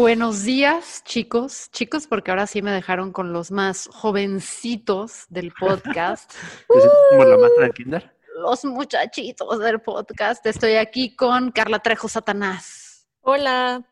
Buenos 0.00 0.44
días, 0.44 1.04
chicos. 1.04 1.70
Chicos, 1.72 2.06
porque 2.06 2.30
ahora 2.30 2.46
sí 2.46 2.62
me 2.62 2.70
dejaron 2.70 3.12
con 3.12 3.34
los 3.34 3.50
más 3.50 3.86
jovencitos 3.92 5.26
del 5.28 5.52
podcast. 5.60 6.32
¿Te 6.32 6.80
sientes 6.80 6.98
como 7.10 7.24
la 7.24 7.36
maestra 7.36 7.64
de 7.66 7.70
kinder? 7.72 8.16
los 8.36 8.64
muchachitos 8.64 9.58
del 9.58 9.82
podcast. 9.82 10.46
Estoy 10.46 10.76
aquí 10.76 11.14
con 11.14 11.50
Carla 11.50 11.80
Trejo 11.80 12.08
Satanás 12.08 13.06
Hola. 13.20 13.84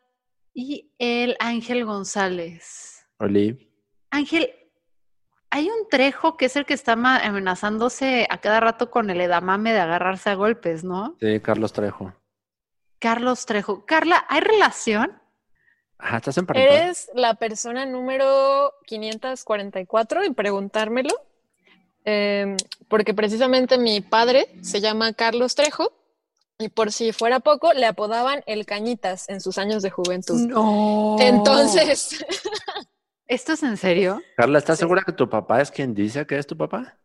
y 0.54 0.90
el 0.98 1.36
Ángel 1.40 1.84
González. 1.84 3.06
Oli. 3.18 3.70
Ángel, 4.10 4.50
hay 5.50 5.68
un 5.68 5.90
Trejo 5.90 6.38
que 6.38 6.46
es 6.46 6.56
el 6.56 6.64
que 6.64 6.72
está 6.72 6.92
amenazándose 6.94 8.26
a 8.30 8.38
cada 8.38 8.60
rato 8.60 8.90
con 8.90 9.10
el 9.10 9.20
edamame 9.20 9.74
de 9.74 9.80
agarrarse 9.80 10.30
a 10.30 10.36
golpes, 10.36 10.84
¿no? 10.84 11.18
Sí, 11.20 11.38
Carlos 11.40 11.74
Trejo. 11.74 12.14
Carlos 12.98 13.44
Trejo. 13.44 13.84
Carla, 13.84 14.24
¿hay 14.30 14.40
relación? 14.40 15.20
Ajá, 15.98 16.20
¿estás? 16.20 16.62
Eres 16.62 17.10
la 17.14 17.34
persona 17.34 17.84
número 17.86 18.72
544 18.86 20.22
en 20.22 20.34
preguntármelo, 20.34 21.14
em, 22.04 22.56
porque 22.88 23.14
precisamente 23.14 23.78
mi 23.78 24.00
padre 24.00 24.48
se 24.62 24.80
llama 24.80 25.12
Carlos 25.12 25.54
Trejo 25.54 25.92
y 26.58 26.68
por 26.68 26.92
si 26.92 27.12
fuera 27.12 27.40
poco 27.40 27.72
le 27.72 27.86
apodaban 27.86 28.42
el 28.46 28.64
Cañitas 28.66 29.28
en 29.28 29.40
sus 29.40 29.58
años 29.58 29.82
de 29.82 29.90
juventud. 29.90 30.40
No. 30.48 31.16
Entonces, 31.20 32.24
¿Esto 33.26 33.52
es 33.52 33.62
en 33.62 33.76
serio? 33.76 34.22
Carla, 34.36 34.58
¿estás 34.58 34.78
Sí. 34.78 34.80
segura 34.84 35.02
que 35.04 35.12
tu 35.12 35.28
papá 35.28 35.60
es 35.60 35.70
quien 35.70 35.94
dice 35.94 36.26
que 36.26 36.38
es 36.38 36.46
tu 36.46 36.56
papá? 36.56 36.96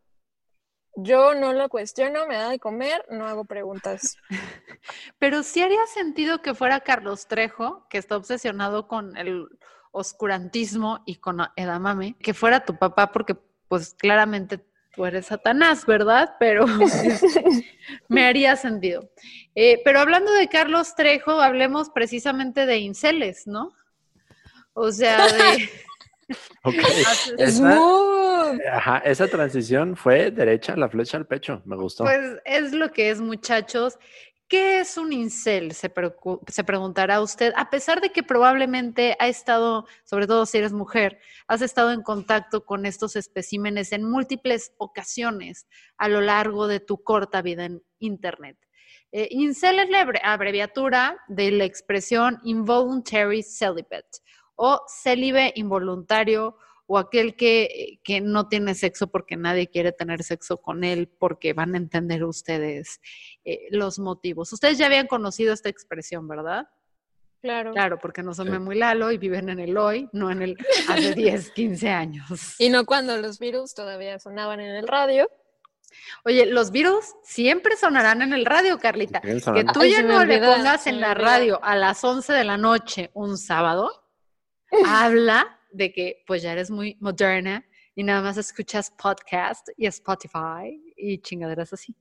Yo 0.96 1.34
no 1.34 1.52
lo 1.52 1.68
cuestiono, 1.68 2.26
me 2.26 2.36
da 2.36 2.50
de 2.50 2.58
comer, 2.58 3.04
no 3.10 3.26
hago 3.26 3.44
preguntas. 3.44 4.16
Pero 5.18 5.42
sí 5.42 5.62
haría 5.62 5.86
sentido 5.86 6.42
que 6.42 6.54
fuera 6.54 6.80
Carlos 6.80 7.26
Trejo, 7.26 7.86
que 7.88 7.98
está 7.98 8.16
obsesionado 8.16 8.88
con 8.88 9.16
el 9.16 9.48
oscurantismo 9.92 11.02
y 11.06 11.16
con 11.16 11.38
edamame, 11.56 12.16
que 12.20 12.34
fuera 12.34 12.64
tu 12.64 12.76
papá, 12.76 13.12
porque 13.12 13.36
pues 13.68 13.94
claramente 13.94 14.64
tú 14.94 15.04
eres 15.04 15.26
Satanás, 15.26 15.86
¿verdad? 15.86 16.36
Pero 16.38 16.66
me 18.08 18.26
haría 18.26 18.56
sentido. 18.56 19.10
Eh, 19.54 19.80
pero 19.84 20.00
hablando 20.00 20.32
de 20.32 20.48
Carlos 20.48 20.94
Trejo, 20.94 21.40
hablemos 21.40 21.90
precisamente 21.90 22.66
de 22.66 22.78
Inceles, 22.78 23.46
¿no? 23.46 23.72
O 24.72 24.90
sea, 24.90 25.26
de... 25.26 25.70
Ok. 26.64 26.74
Haces- 27.06 27.34
Esa, 27.38 27.76
Smooth. 27.76 28.60
ajá, 28.72 28.98
esa 28.98 29.28
transición 29.28 29.96
fue 29.96 30.30
derecha, 30.30 30.76
la 30.76 30.88
flecha 30.88 31.16
al 31.16 31.26
pecho. 31.26 31.62
Me 31.64 31.76
gustó. 31.76 32.04
Pues 32.04 32.36
es 32.44 32.72
lo 32.72 32.90
que 32.92 33.10
es, 33.10 33.20
muchachos. 33.20 33.98
¿Qué 34.46 34.80
es 34.80 34.98
un 34.98 35.12
incel? 35.12 35.72
Se, 35.72 35.88
preguntará 35.88 37.20
usted, 37.22 37.52
a 37.56 37.70
pesar 37.70 38.02
de 38.02 38.10
que 38.10 38.22
probablemente 38.22 39.16
ha 39.18 39.26
estado, 39.26 39.86
sobre 40.04 40.26
todo 40.26 40.44
si 40.44 40.58
eres 40.58 40.72
mujer, 40.72 41.18
has 41.48 41.62
estado 41.62 41.92
en 41.92 42.02
contacto 42.02 42.64
con 42.64 42.84
estos 42.84 43.16
especímenes 43.16 43.90
en 43.92 44.04
múltiples 44.04 44.72
ocasiones 44.76 45.66
a 45.96 46.08
lo 46.08 46.20
largo 46.20 46.68
de 46.68 46.78
tu 46.78 47.02
corta 47.02 47.40
vida 47.40 47.64
en 47.64 47.82
Internet. 47.98 48.58
Eh, 49.12 49.28
incel 49.30 49.78
es 49.78 49.88
la 49.88 50.00
abre- 50.04 50.20
abreviatura 50.22 51.16
de 51.28 51.50
la 51.50 51.64
expresión 51.64 52.38
involuntary 52.44 53.42
celibate 53.42 54.18
o 54.56 54.82
célibe 54.88 55.52
involuntario 55.56 56.56
o 56.86 56.98
aquel 56.98 57.34
que, 57.34 57.98
que 58.04 58.20
no 58.20 58.48
tiene 58.48 58.74
sexo 58.74 59.06
porque 59.06 59.36
nadie 59.36 59.68
quiere 59.68 59.92
tener 59.92 60.22
sexo 60.22 60.58
con 60.58 60.84
él, 60.84 61.08
porque 61.08 61.54
van 61.54 61.74
a 61.74 61.78
entender 61.78 62.24
ustedes 62.24 63.00
eh, 63.44 63.66
los 63.70 63.98
motivos. 63.98 64.52
Ustedes 64.52 64.76
ya 64.78 64.86
habían 64.86 65.06
conocido 65.06 65.54
esta 65.54 65.70
expresión, 65.70 66.28
¿verdad? 66.28 66.68
Claro. 67.40 67.72
Claro, 67.72 67.98
porque 67.98 68.22
no 68.22 68.32
son 68.32 68.46
Sí. 68.46 68.52
Memo 68.52 68.72
y 68.72 68.76
Lalo 68.76 69.10
y 69.12 69.18
viven 69.18 69.50
en 69.50 69.60
el 69.60 69.76
hoy, 69.76 70.08
no 70.12 70.30
en 70.30 70.42
el 70.42 70.56
hace 70.88 71.14
10, 71.14 71.50
15 71.50 71.90
años. 71.90 72.58
Y 72.58 72.70
no 72.70 72.84
cuando 72.84 73.16
los 73.18 73.38
virus 73.38 73.74
todavía 73.74 74.18
sonaban 74.18 74.60
en 74.60 74.74
el 74.74 74.86
radio. 74.88 75.30
Oye, 76.24 76.46
los 76.46 76.70
virus 76.70 77.04
siempre 77.22 77.76
sonarán 77.76 78.22
en 78.22 78.32
el 78.32 78.44
radio, 78.46 78.78
Carlita. 78.78 79.20
Que 79.20 79.40
tú 79.72 79.80
Ay, 79.80 79.92
ya 79.92 80.02
no 80.02 80.24
le 80.24 80.38
pongas 80.38 80.86
en 80.86 81.00
la 81.00 81.14
radio 81.14 81.62
a 81.62 81.76
las 81.76 82.02
11 82.02 82.32
de 82.32 82.44
la 82.44 82.56
noche 82.56 83.10
un 83.14 83.38
sábado, 83.38 84.03
habla 84.86 85.60
de 85.72 85.92
que 85.92 86.22
pues 86.26 86.42
ya 86.42 86.52
eres 86.52 86.70
muy 86.70 86.96
moderna 87.00 87.64
y 87.94 88.02
nada 88.02 88.22
más 88.22 88.36
escuchas 88.36 88.90
podcast 88.90 89.68
y 89.76 89.86
Spotify 89.86 90.92
y 90.96 91.18
chingaderas 91.18 91.72
así. 91.72 91.96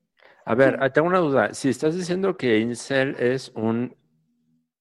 A 0.45 0.55
ver, 0.55 0.91
tengo 0.91 1.07
una 1.07 1.19
duda. 1.19 1.53
Si 1.53 1.69
estás 1.69 1.95
diciendo 1.95 2.35
que 2.35 2.59
incel 2.59 3.15
es 3.17 3.49
un 3.55 3.95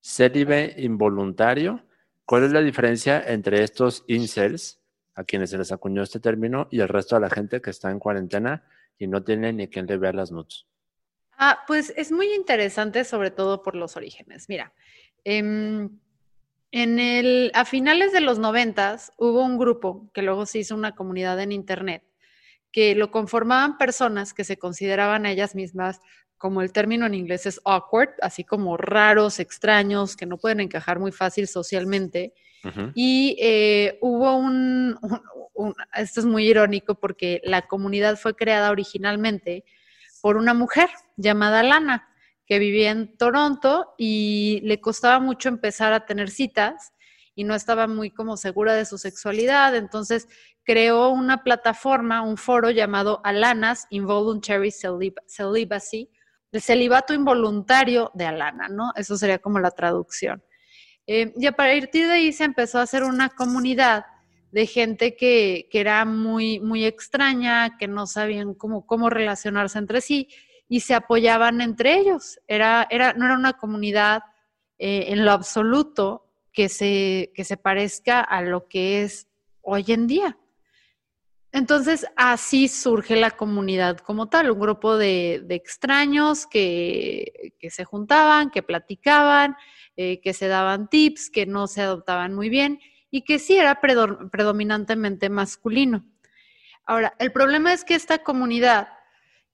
célibe 0.00 0.74
involuntario, 0.78 1.86
¿cuál 2.24 2.44
es 2.44 2.52
la 2.52 2.60
diferencia 2.60 3.22
entre 3.26 3.62
estos 3.62 4.04
incels, 4.08 4.80
a 5.14 5.24
quienes 5.24 5.50
se 5.50 5.58
les 5.58 5.70
acuñó 5.70 6.02
este 6.02 6.18
término, 6.18 6.68
y 6.70 6.80
el 6.80 6.88
resto 6.88 7.14
de 7.14 7.20
la 7.22 7.30
gente 7.30 7.60
que 7.60 7.70
está 7.70 7.90
en 7.90 7.98
cuarentena 7.98 8.64
y 8.98 9.06
no 9.06 9.22
tiene 9.22 9.52
ni 9.52 9.68
quien 9.68 9.86
le 9.86 9.98
vea 9.98 10.12
las 10.12 10.32
nudes? 10.32 10.66
Ah, 11.38 11.60
pues 11.66 11.92
es 11.96 12.10
muy 12.10 12.32
interesante, 12.34 13.04
sobre 13.04 13.30
todo 13.30 13.62
por 13.62 13.76
los 13.76 13.96
orígenes. 13.96 14.48
Mira, 14.48 14.72
em, 15.24 15.98
en 16.72 16.98
el, 16.98 17.50
a 17.54 17.64
finales 17.64 18.12
de 18.12 18.20
los 18.20 18.38
noventas 18.38 19.12
hubo 19.18 19.44
un 19.44 19.58
grupo 19.58 20.10
que 20.12 20.22
luego 20.22 20.46
se 20.46 20.58
hizo 20.58 20.74
una 20.74 20.94
comunidad 20.94 21.38
en 21.40 21.52
internet 21.52 22.02
que 22.72 22.94
lo 22.94 23.10
conformaban 23.10 23.76
personas 23.76 24.32
que 24.32 24.44
se 24.44 24.56
consideraban 24.56 25.26
a 25.26 25.30
ellas 25.30 25.54
mismas, 25.54 26.00
como 26.38 26.62
el 26.62 26.72
término 26.72 27.04
en 27.04 27.12
inglés 27.12 27.44
es 27.44 27.60
awkward, 27.66 28.14
así 28.22 28.44
como 28.44 28.78
raros, 28.78 29.38
extraños, 29.40 30.16
que 30.16 30.24
no 30.24 30.38
pueden 30.38 30.60
encajar 30.60 30.98
muy 30.98 31.12
fácil 31.12 31.46
socialmente. 31.48 32.32
Y 32.94 33.36
eh, 33.40 33.98
hubo 34.00 34.34
un, 34.36 34.96
un- 35.02 35.20
un- 35.52 35.74
esto 35.94 36.20
es 36.20 36.26
muy 36.26 36.48
irónico 36.48 36.94
porque 36.94 37.42
la 37.44 37.66
comunidad 37.68 38.16
fue 38.16 38.34
creada 38.34 38.70
originalmente 38.70 39.64
por 40.22 40.36
una 40.38 40.54
mujer 40.54 40.88
llamada 41.18 41.62
Lana, 41.62 42.08
que 42.46 42.58
vivía 42.58 42.90
en 42.90 43.16
Toronto 43.16 43.94
y 43.98 44.60
le 44.64 44.80
costaba 44.80 45.20
mucho 45.20 45.48
empezar 45.48 45.92
a 45.92 46.06
tener 46.06 46.30
citas 46.30 46.92
y 47.34 47.44
no 47.44 47.54
estaba 47.54 47.86
muy 47.86 48.10
como 48.10 48.36
segura 48.36 48.74
de 48.74 48.84
su 48.84 48.98
sexualidad, 48.98 49.74
entonces 49.74 50.28
creó 50.64 51.08
una 51.08 51.42
plataforma, 51.42 52.22
un 52.22 52.36
foro 52.36 52.70
llamado 52.70 53.20
Alanas 53.24 53.86
Involuntary 53.90 54.70
Celib- 54.70 55.22
Celibacy, 55.26 56.10
el 56.52 56.60
celibato 56.60 57.14
involuntario 57.14 58.10
de 58.14 58.26
Alana, 58.26 58.68
¿no? 58.68 58.92
Eso 58.94 59.16
sería 59.16 59.38
como 59.38 59.58
la 59.58 59.70
traducción. 59.70 60.44
Eh, 61.06 61.32
y 61.36 61.46
a 61.46 61.52
partir 61.52 62.06
de 62.06 62.12
ahí 62.12 62.32
se 62.32 62.44
empezó 62.44 62.78
a 62.78 62.82
hacer 62.82 63.02
una 63.02 63.30
comunidad 63.30 64.04
de 64.52 64.66
gente 64.66 65.16
que, 65.16 65.68
que 65.70 65.80
era 65.80 66.04
muy, 66.04 66.60
muy 66.60 66.84
extraña, 66.84 67.78
que 67.78 67.88
no 67.88 68.06
sabían 68.06 68.52
cómo, 68.54 68.86
cómo 68.86 69.08
relacionarse 69.08 69.78
entre 69.78 70.02
sí 70.02 70.28
y 70.72 70.80
se 70.80 70.94
apoyaban 70.94 71.60
entre 71.60 71.98
ellos. 71.98 72.40
Era, 72.48 72.86
era, 72.88 73.12
no 73.12 73.26
era 73.26 73.34
una 73.34 73.52
comunidad 73.52 74.22
eh, 74.78 75.04
en 75.08 75.22
lo 75.22 75.32
absoluto 75.32 76.32
que 76.50 76.70
se, 76.70 77.30
que 77.34 77.44
se 77.44 77.58
parezca 77.58 78.22
a 78.22 78.40
lo 78.40 78.68
que 78.68 79.02
es 79.02 79.28
hoy 79.60 79.84
en 79.88 80.06
día. 80.06 80.38
Entonces, 81.52 82.06
así 82.16 82.68
surge 82.68 83.16
la 83.16 83.32
comunidad 83.32 83.98
como 83.98 84.30
tal, 84.30 84.50
un 84.50 84.60
grupo 84.60 84.96
de, 84.96 85.42
de 85.44 85.56
extraños 85.56 86.46
que, 86.46 87.52
que, 87.58 87.68
se 87.68 87.84
juntaban, 87.84 88.48
que 88.48 88.62
platicaban, 88.62 89.56
eh, 89.96 90.22
que 90.22 90.32
se 90.32 90.48
daban 90.48 90.88
tips, 90.88 91.28
que 91.28 91.44
no 91.44 91.66
se 91.66 91.82
adoptaban 91.82 92.32
muy 92.32 92.48
bien 92.48 92.80
y 93.10 93.24
que 93.24 93.38
sí 93.38 93.58
era 93.58 93.78
predo- 93.82 94.30
predominantemente 94.30 95.28
masculino. 95.28 96.06
Ahora, 96.86 97.12
el 97.18 97.30
problema 97.30 97.74
es 97.74 97.84
que 97.84 97.94
esta 97.94 98.22
comunidad 98.22 98.88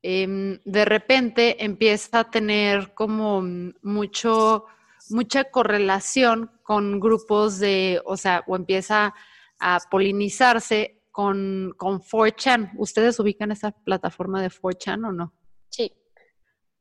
em, 0.02 0.58
de 0.64 0.84
repente 0.84 1.64
empieza 1.64 2.20
a 2.20 2.30
tener 2.30 2.94
como 2.94 3.42
mucho, 3.82 4.66
mucha 5.10 5.44
correlación 5.44 6.50
con 6.62 7.00
grupos 7.00 7.58
de, 7.58 8.00
o 8.04 8.16
sea, 8.16 8.44
o 8.46 8.56
empieza 8.56 9.14
a 9.58 9.78
polinizarse 9.90 11.02
con, 11.10 11.74
con 11.76 12.00
4chan. 12.00 12.72
¿Ustedes 12.76 13.18
ubican 13.18 13.52
esa 13.52 13.72
plataforma 13.72 14.40
de 14.42 14.50
4chan 14.50 15.08
o 15.08 15.12
no? 15.12 15.34
Sí, 15.70 15.92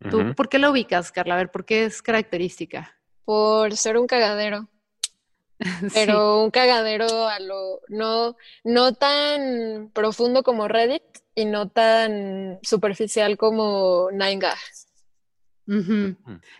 ¿Tú 0.09 0.35
por 0.35 0.47
qué 0.47 0.59
la 0.59 0.69
ubicas, 0.69 1.11
Carla? 1.11 1.33
A 1.33 1.37
ver, 1.37 1.51
¿por 1.51 1.65
qué 1.65 1.85
es 1.85 2.01
característica? 2.01 2.97
por 3.27 3.75
ser 3.75 3.97
un 3.97 4.07
cagadero. 4.07 4.69
Sí. 5.89 5.89
pero 5.91 6.43
un 6.43 6.51
cagadero 6.51 7.27
a 7.27 7.39
lo 7.39 7.81
no, 7.87 8.37
no 8.63 8.93
tan 8.93 9.89
profundo 9.91 10.43
como 10.43 10.67
Reddit 10.67 11.01
y 11.38 11.45
no 11.45 11.69
tan 11.69 12.57
superficial 12.63 13.38
como 13.38 14.10
9gag. 14.12 14.57
Ujú. 15.68 16.16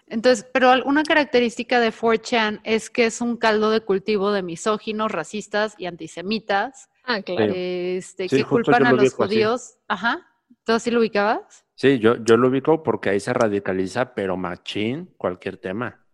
Entonces, 0.06 0.46
pero 0.54 0.70
alguna 0.70 1.02
característica 1.02 1.80
de 1.80 1.92
4chan 1.92 2.60
es 2.64 2.92
que 2.92 3.08
es 3.08 3.20
un 3.20 3.38
caldo 3.38 3.72
de 3.72 3.82
cultivo 3.82 4.32
de 4.32 4.44
misóginos, 4.44 5.12
racistas 5.12 5.74
y 5.80 5.88
antisemitas, 5.88 6.90
Ah, 7.04 7.22
claro. 7.24 7.54
este, 7.56 8.30
Sí, 8.30 8.36
que 8.38 8.44
culpan 8.44 8.86
a 8.86 8.92
lo 8.92 8.98
los 8.98 9.08
así. 9.08 9.16
judíos. 9.16 9.78
Ajá. 9.88 10.28
¿Tú 10.64 10.74
así 10.74 10.92
lo 10.92 11.00
ubicabas? 11.00 11.66
Sí, 11.74 11.98
yo, 12.00 12.18
yo 12.24 12.38
lo 12.38 12.50
ubico 12.50 12.84
porque 12.84 13.10
ahí 13.10 13.20
se 13.20 13.34
radicaliza, 13.34 14.14
pero 14.14 14.38
machín, 14.38 15.12
cualquier 15.18 15.58
tema. 15.58 16.06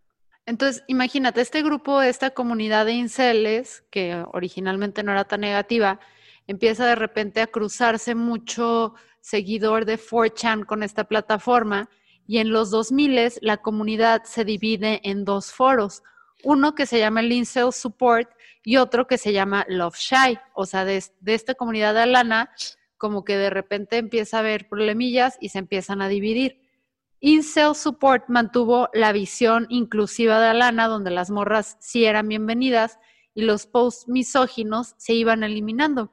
Entonces, 0.45 0.83
imagínate, 0.87 1.41
este 1.41 1.63
grupo, 1.63 2.01
esta 2.01 2.29
comunidad 2.31 2.85
de 2.85 2.93
inceles, 2.93 3.83
que 3.89 4.23
originalmente 4.33 5.01
no 5.03 5.11
era 5.11 5.25
tan 5.25 5.41
negativa, 5.41 5.99
empieza 6.47 6.85
de 6.85 6.95
repente 6.95 7.41
a 7.41 7.47
cruzarse 7.47 8.15
mucho 8.15 8.95
seguidor 9.21 9.85
de 9.85 9.97
4chan 9.97 10.65
con 10.65 10.83
esta 10.83 11.05
plataforma 11.05 11.89
y 12.27 12.39
en 12.39 12.51
los 12.51 12.71
2000 12.71 13.33
la 13.41 13.57
comunidad 13.57 14.23
se 14.23 14.45
divide 14.45 15.01
en 15.03 15.25
dos 15.25 15.51
foros, 15.51 16.03
uno 16.43 16.75
que 16.75 16.85
se 16.85 16.99
llama 16.99 17.21
el 17.21 17.31
Incel 17.31 17.71
Support 17.71 18.29
y 18.63 18.77
otro 18.77 19.07
que 19.07 19.17
se 19.17 19.33
llama 19.33 19.65
Love 19.67 19.97
Shy, 19.97 20.39
o 20.53 20.65
sea, 20.65 20.85
de, 20.85 21.03
de 21.19 21.33
esta 21.33 21.55
comunidad 21.55 21.93
de 21.93 22.01
Alana, 22.01 22.51
como 22.97 23.23
que 23.23 23.37
de 23.37 23.49
repente 23.49 23.97
empieza 23.97 24.37
a 24.37 24.39
haber 24.41 24.69
problemillas 24.69 25.37
y 25.41 25.49
se 25.49 25.59
empiezan 25.59 26.01
a 26.01 26.07
dividir. 26.07 26.61
Incel 27.19 27.75
Support 27.75 28.25
mantuvo 28.27 28.89
la 28.93 29.13
visión 29.13 29.65
inclusiva 29.69 30.39
de 30.39 30.47
Alana, 30.47 30.87
donde 30.87 31.11
las 31.11 31.29
morras 31.29 31.77
sí 31.79 32.05
eran 32.05 32.27
bienvenidas 32.27 32.99
y 33.33 33.43
los 33.43 33.65
posts 33.65 34.07
misóginos 34.07 34.95
se 34.97 35.13
iban 35.13 35.43
eliminando. 35.43 36.11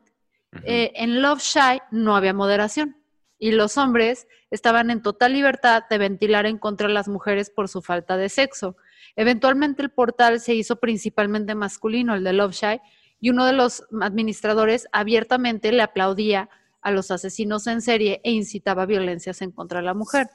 Eh, 0.64 0.92
en 0.96 1.22
Love 1.22 1.42
Shy 1.42 1.80
no 1.90 2.16
había 2.16 2.34
moderación 2.34 2.96
y 3.38 3.52
los 3.52 3.78
hombres 3.78 4.26
estaban 4.50 4.90
en 4.90 5.02
total 5.02 5.32
libertad 5.32 5.84
de 5.88 5.98
ventilar 5.98 6.46
en 6.46 6.58
contra 6.58 6.88
de 6.88 6.94
las 6.94 7.08
mujeres 7.08 7.50
por 7.50 7.68
su 7.68 7.82
falta 7.82 8.16
de 8.16 8.28
sexo. 8.28 8.76
Eventualmente 9.16 9.82
el 9.82 9.90
portal 9.90 10.40
se 10.40 10.54
hizo 10.54 10.76
principalmente 10.76 11.54
masculino, 11.54 12.14
el 12.14 12.24
de 12.24 12.32
Love 12.32 12.54
Shy, 12.54 12.80
y 13.20 13.30
uno 13.30 13.44
de 13.46 13.52
los 13.52 13.84
administradores 14.00 14.88
abiertamente 14.92 15.72
le 15.72 15.82
aplaudía 15.82 16.48
a 16.82 16.90
los 16.90 17.10
asesinos 17.10 17.66
en 17.66 17.82
serie 17.82 18.20
e 18.24 18.32
incitaba 18.32 18.86
violencias 18.86 19.42
en 19.42 19.52
contra 19.52 19.80
de 19.80 19.86
la 19.86 19.94
mujer. 19.94 20.28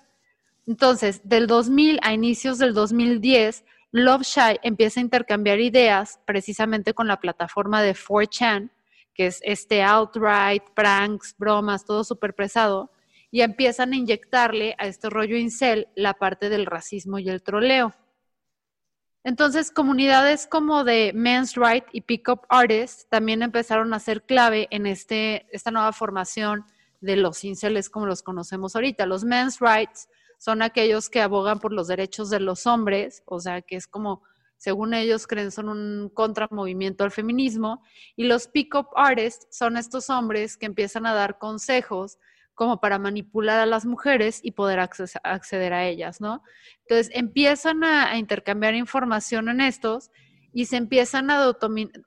Entonces, 0.68 1.22
del 1.24 1.48
2000 1.48 2.00
a 2.02 2.14
inicios 2.14 2.58
del 2.58 2.74
2010, 2.74 3.66
Love 3.92 4.24
Shy 4.24 4.60
empieza 4.64 5.00
a 5.00 5.04
intercambiar 5.04 5.60
ideas 5.60 6.20
precisamente 6.26 6.94
con 6.94 7.08
la 7.08 7.20
plataforma 7.20 7.82
de 7.82 7.94
4chan, 7.94 8.72
que 9.16 9.28
es 9.28 9.40
este 9.44 9.82
outright, 9.82 10.64
pranks, 10.76 11.34
bromas, 11.38 11.86
todo 11.86 12.04
súper 12.04 12.36
pesado, 12.36 12.92
y 13.32 13.42
empiezan 13.42 13.94
a 13.94 13.96
inyectarle 13.96 14.76
a 14.78 14.86
este 14.86 15.10
rollo 15.10 15.38
incel 15.38 15.88
la 15.96 16.14
parte 16.14 16.50
del 16.50 16.66
racismo 16.66 17.18
y 17.18 17.30
el 17.30 17.42
troleo. 17.42 17.96
Entonces, 19.24 19.72
comunidades 19.72 20.46
como 20.46 20.84
de 20.84 21.12
Men's 21.16 21.56
Right 21.56 21.86
y 21.92 22.02
Pickup 22.02 22.42
Artists 22.48 23.08
también 23.10 23.42
empezaron 23.42 23.92
a 23.94 24.00
ser 24.00 24.22
clave 24.22 24.68
en 24.70 24.86
este, 24.86 25.48
esta 25.52 25.72
nueva 25.72 25.92
formación 25.94 26.64
de 27.02 27.16
los 27.16 27.44
inceles 27.44 27.90
como 27.90 28.06
los 28.06 28.22
conocemos 28.22 28.76
ahorita. 28.76 29.08
Los 29.08 29.24
Men's 29.24 29.60
Rights 29.60 30.10
son 30.38 30.62
aquellos 30.62 31.10
que 31.10 31.22
abogan 31.22 31.60
por 31.60 31.74
los 31.74 31.88
derechos 31.88 32.30
de 32.30 32.40
los 32.40 32.68
hombres, 32.68 33.24
o 33.26 33.40
sea, 33.40 33.64
que 33.64 33.78
es 33.78 33.88
como, 33.88 34.22
según 34.58 34.94
ellos 34.94 35.28
creen, 35.28 35.52
son 35.52 35.70
un 35.70 36.10
contramovimiento 36.10 37.04
al 37.04 37.12
feminismo. 37.12 37.84
Y 38.16 38.26
los 38.26 38.48
Pickup 38.48 38.88
Artists 38.96 39.48
son 39.52 39.78
estos 39.78 40.10
hombres 40.10 40.58
que 40.58 40.66
empiezan 40.66 41.06
a 41.06 41.14
dar 41.14 41.38
consejos 41.38 42.18
como 42.56 42.80
para 42.80 42.98
manipular 42.98 43.60
a 43.60 43.66
las 43.66 43.86
mujeres 43.86 44.40
y 44.42 44.52
poder 44.52 44.80
acceder 44.80 45.74
a 45.74 45.86
ellas, 45.86 46.22
¿no? 46.22 46.42
Entonces 46.88 47.12
empiezan 47.14 47.84
a, 47.84 48.18
intercambiar 48.18 48.76
información 48.76 49.50
en 49.50 49.60
estos 49.60 50.10
y 50.54 50.66
se 50.66 50.78
empiezan 50.78 51.30
a 51.30 51.54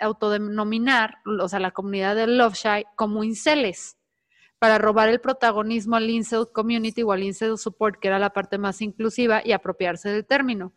autodenominar, 0.00 1.18
o 1.26 1.48
sea, 1.48 1.60
la 1.60 1.70
comunidad 1.70 2.16
de 2.16 2.26
Love 2.26 2.54
Shy 2.54 2.84
como 2.96 3.24
inceles 3.24 3.98
para 4.58 4.78
robar 4.78 5.10
el 5.10 5.20
protagonismo 5.20 5.96
al 5.96 6.10
incel 6.10 6.48
community 6.52 7.02
o 7.02 7.12
al 7.12 7.22
incel 7.22 7.58
support, 7.58 8.00
que 8.00 8.08
era 8.08 8.18
la 8.18 8.32
parte 8.32 8.58
más 8.58 8.80
inclusiva, 8.80 9.42
y 9.44 9.52
apropiarse 9.52 10.08
del 10.08 10.26
término. 10.26 10.72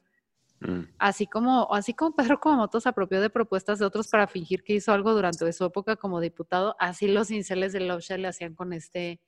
Mm. 0.62 0.84
Así 1.00 1.26
como, 1.26 1.74
así 1.74 1.94
como 1.94 2.16
Pedro 2.16 2.40
Kumamoto 2.40 2.80
se 2.80 2.88
apropió 2.88 3.20
de 3.20 3.32
propuestas 3.32 3.80
de 3.80 3.86
otros 3.86 4.08
para 4.08 4.28
fingir 4.28 4.64
que 4.64 4.74
hizo 4.74 4.94
algo 4.94 5.14
durante 5.14 5.52
su 5.54 5.66
época 5.66 5.96
como 5.96 6.22
diputado, 6.22 6.76
así 6.80 7.08
los 7.08 7.32
inceles 7.32 7.74
de 7.74 7.80
Love 7.80 8.08
le 8.18 8.28
hacían 8.28 8.54
con 8.54 8.72
este, 8.72 9.20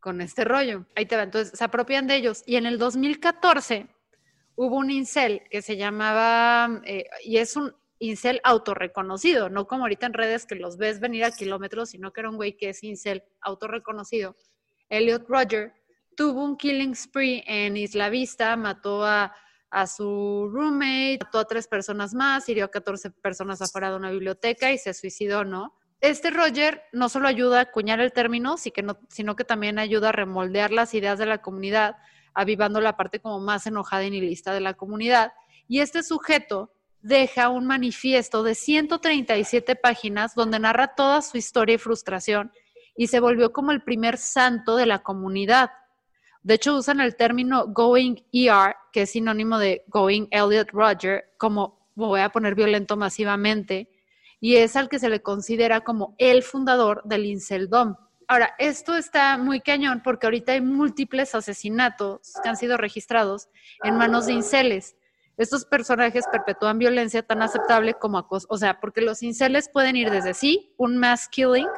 con 0.00 0.20
este 0.20 0.44
rollo. 0.44 0.86
Ahí 0.96 1.06
te 1.06 1.16
va, 1.16 1.22
entonces 1.22 1.56
se 1.56 1.64
apropian 1.64 2.08
de 2.08 2.16
ellos. 2.16 2.42
Y 2.46 2.56
en 2.56 2.66
el 2.66 2.78
2014 2.78 3.86
hubo 4.56 4.76
un 4.76 4.90
incel 4.90 5.42
que 5.50 5.62
se 5.62 5.76
llamaba, 5.76 6.82
eh, 6.84 7.04
y 7.24 7.36
es 7.36 7.54
un 7.54 7.72
incel 8.00 8.40
autorreconocido, 8.42 9.48
no 9.48 9.68
como 9.68 9.84
ahorita 9.84 10.06
en 10.06 10.14
redes 10.14 10.46
que 10.46 10.56
los 10.56 10.76
ves 10.76 10.98
venir 10.98 11.22
a 11.24 11.30
kilómetros, 11.30 11.90
sino 11.90 12.12
que 12.12 12.22
era 12.22 12.30
un 12.30 12.36
güey 12.36 12.56
que 12.56 12.70
es 12.70 12.82
incel 12.82 13.22
autorreconocido. 13.40 14.34
Elliot 14.88 15.28
Roger 15.28 15.72
tuvo 16.16 16.44
un 16.44 16.56
killing 16.56 16.96
spree 16.96 17.44
en 17.46 17.76
Isla 17.76 18.10
Vista, 18.10 18.56
mató 18.56 19.06
a, 19.06 19.32
a 19.72 19.86
su 19.86 20.50
roommate, 20.52 21.18
mató 21.24 21.38
a 21.38 21.46
tres 21.46 21.66
personas 21.66 22.12
más, 22.12 22.46
hirió 22.48 22.66
a 22.66 22.70
14 22.70 23.10
personas 23.10 23.62
afuera 23.62 23.90
de 23.90 23.96
una 23.96 24.10
biblioteca 24.10 24.70
y 24.70 24.76
se 24.76 24.92
suicidó, 24.92 25.44
¿no? 25.44 25.74
Este 26.02 26.30
Roger 26.30 26.82
no 26.92 27.08
solo 27.08 27.26
ayuda 27.26 27.58
a 27.58 27.62
acuñar 27.62 27.98
el 28.00 28.12
término, 28.12 28.56
sino 28.58 29.36
que 29.36 29.44
también 29.44 29.78
ayuda 29.78 30.10
a 30.10 30.12
remoldear 30.12 30.72
las 30.72 30.92
ideas 30.92 31.18
de 31.18 31.24
la 31.24 31.38
comunidad, 31.38 31.96
avivando 32.34 32.82
la 32.82 32.98
parte 32.98 33.20
como 33.20 33.40
más 33.40 33.66
enojada 33.66 34.04
y 34.04 34.10
nihilista 34.10 34.52
de 34.52 34.60
la 34.60 34.74
comunidad. 34.74 35.32
Y 35.68 35.80
este 35.80 36.02
sujeto 36.02 36.74
deja 37.00 37.48
un 37.48 37.66
manifiesto 37.66 38.42
de 38.42 38.54
137 38.54 39.74
páginas 39.76 40.34
donde 40.34 40.58
narra 40.58 40.94
toda 40.94 41.22
su 41.22 41.38
historia 41.38 41.76
y 41.76 41.78
frustración 41.78 42.52
y 42.94 43.06
se 43.06 43.20
volvió 43.20 43.52
como 43.52 43.72
el 43.72 43.82
primer 43.82 44.18
santo 44.18 44.76
de 44.76 44.84
la 44.84 45.02
comunidad. 45.02 45.70
De 46.42 46.54
hecho, 46.54 46.76
usan 46.76 47.00
el 47.00 47.14
término 47.14 47.66
going 47.68 48.16
ER, 48.32 48.74
que 48.92 49.02
es 49.02 49.10
sinónimo 49.10 49.58
de 49.58 49.84
going 49.88 50.26
Elliot 50.30 50.70
Roger, 50.72 51.32
como 51.38 51.88
voy 51.94 52.20
a 52.20 52.30
poner 52.30 52.54
violento 52.54 52.96
masivamente, 52.96 53.88
y 54.40 54.56
es 54.56 54.74
al 54.74 54.88
que 54.88 54.98
se 54.98 55.08
le 55.08 55.22
considera 55.22 55.82
como 55.82 56.16
el 56.18 56.42
fundador 56.42 57.02
del 57.04 57.26
Inceldom. 57.26 57.94
Ahora, 58.26 58.54
esto 58.58 58.96
está 58.96 59.36
muy 59.38 59.60
cañón 59.60 60.00
porque 60.02 60.26
ahorita 60.26 60.52
hay 60.52 60.60
múltiples 60.60 61.34
asesinatos 61.34 62.32
que 62.42 62.48
han 62.48 62.56
sido 62.56 62.76
registrados 62.76 63.48
en 63.84 63.96
manos 63.96 64.26
de 64.26 64.32
inceles. 64.32 64.96
Estos 65.36 65.64
personajes 65.64 66.24
perpetúan 66.30 66.78
violencia 66.78 67.22
tan 67.22 67.42
aceptable 67.42 67.94
como 67.94 68.18
acoso, 68.18 68.46
o 68.50 68.58
sea, 68.58 68.80
porque 68.80 69.00
los 69.00 69.22
inceles 69.22 69.68
pueden 69.68 69.96
ir 69.96 70.10
desde 70.10 70.34
sí, 70.34 70.74
un 70.76 70.98
mass 70.98 71.28
killing, 71.28 71.68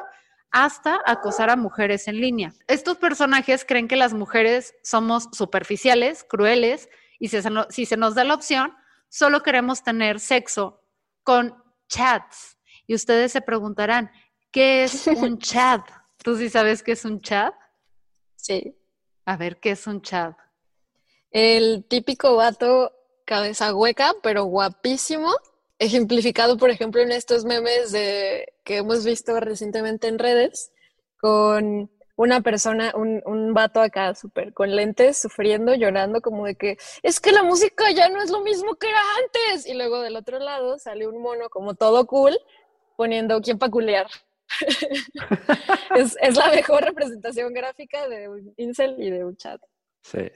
hasta 0.57 1.01
acosar 1.05 1.49
a 1.49 1.57
mujeres 1.57 2.07
en 2.07 2.15
línea. 2.21 2.53
Estos 2.67 2.97
personajes 2.97 3.65
creen 3.65 3.89
que 3.89 3.97
las 3.97 4.13
mujeres 4.13 4.73
somos 4.83 5.27
superficiales, 5.33 6.23
crueles, 6.23 6.87
y 7.19 7.27
si 7.27 7.41
se, 7.41 7.49
no- 7.49 7.67
si 7.69 7.85
se 7.85 7.97
nos 7.97 8.15
da 8.15 8.23
la 8.23 8.35
opción, 8.35 8.73
solo 9.09 9.43
queremos 9.43 9.83
tener 9.83 10.21
sexo 10.21 10.81
con 11.23 11.61
chats. 11.89 12.57
Y 12.87 12.95
ustedes 12.95 13.33
se 13.33 13.41
preguntarán, 13.41 14.09
¿qué 14.49 14.85
es 14.85 15.05
un 15.07 15.39
chat? 15.39 15.85
¿Tú 16.23 16.37
sí 16.37 16.49
sabes 16.49 16.81
qué 16.83 16.93
es 16.93 17.03
un 17.03 17.19
chat? 17.19 17.53
Sí. 18.37 18.77
A 19.25 19.35
ver, 19.35 19.59
¿qué 19.59 19.71
es 19.71 19.85
un 19.87 20.01
chat? 20.01 20.37
El 21.31 21.83
típico 21.89 22.37
vato 22.37 22.93
cabeza 23.25 23.75
hueca, 23.75 24.13
pero 24.23 24.45
guapísimo, 24.45 25.33
ejemplificado, 25.79 26.57
por 26.57 26.69
ejemplo, 26.69 27.01
en 27.01 27.11
estos 27.11 27.45
memes 27.45 27.91
de, 27.91 28.53
que 28.63 28.77
hemos 28.77 29.05
visto 29.05 29.39
recientemente 29.39 30.07
en 30.07 30.19
redes, 30.19 30.71
con 31.19 31.89
una 32.17 32.41
persona, 32.41 32.93
un, 32.95 33.21
un 33.25 33.53
vato 33.53 33.81
acá 33.81 34.15
súper 34.15 34.53
con 34.53 34.75
lentes, 34.75 35.17
sufriendo, 35.17 35.75
llorando, 35.75 36.21
como 36.21 36.45
de 36.45 36.55
que 36.55 36.77
es 37.03 37.19
que 37.19 37.31
la 37.31 37.43
música 37.43 37.91
ya 37.91 38.09
no 38.09 38.21
es 38.21 38.31
lo 38.31 38.41
mismo 38.41 38.75
que 38.75 38.89
era 38.89 39.01
antes. 39.23 39.65
Y 39.67 39.73
luego 39.73 40.01
del 40.01 40.15
otro 40.15 40.39
lado 40.39 40.77
sale 40.79 41.07
un 41.07 41.21
mono 41.21 41.49
como 41.49 41.75
todo 41.75 42.05
cool, 42.07 42.37
poniendo 42.95 43.41
quién 43.41 43.59
peculiar. 43.59 44.07
es, 45.95 46.17
es 46.21 46.35
la 46.35 46.49
mejor 46.49 46.83
representación 46.83 47.53
gráfica 47.53 48.07
de 48.07 48.29
un 48.29 48.53
incel 48.57 48.95
y 48.99 49.09
de 49.09 49.25
un 49.25 49.35
chat. 49.35 49.59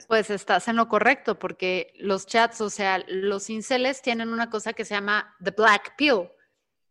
Pues 0.08 0.30
estás 0.30 0.68
en 0.68 0.76
lo 0.76 0.88
correcto, 0.88 1.38
porque 1.38 1.94
los 1.98 2.26
chats, 2.26 2.60
o 2.62 2.70
sea, 2.70 3.04
los 3.08 3.50
inceles 3.50 4.02
tienen 4.02 4.30
una 4.30 4.50
cosa 4.50 4.74
que 4.74 4.86
se 4.86 4.96
llama 4.96 5.36
the 5.44 5.52
black 5.52 5.96
pill, 5.96 6.30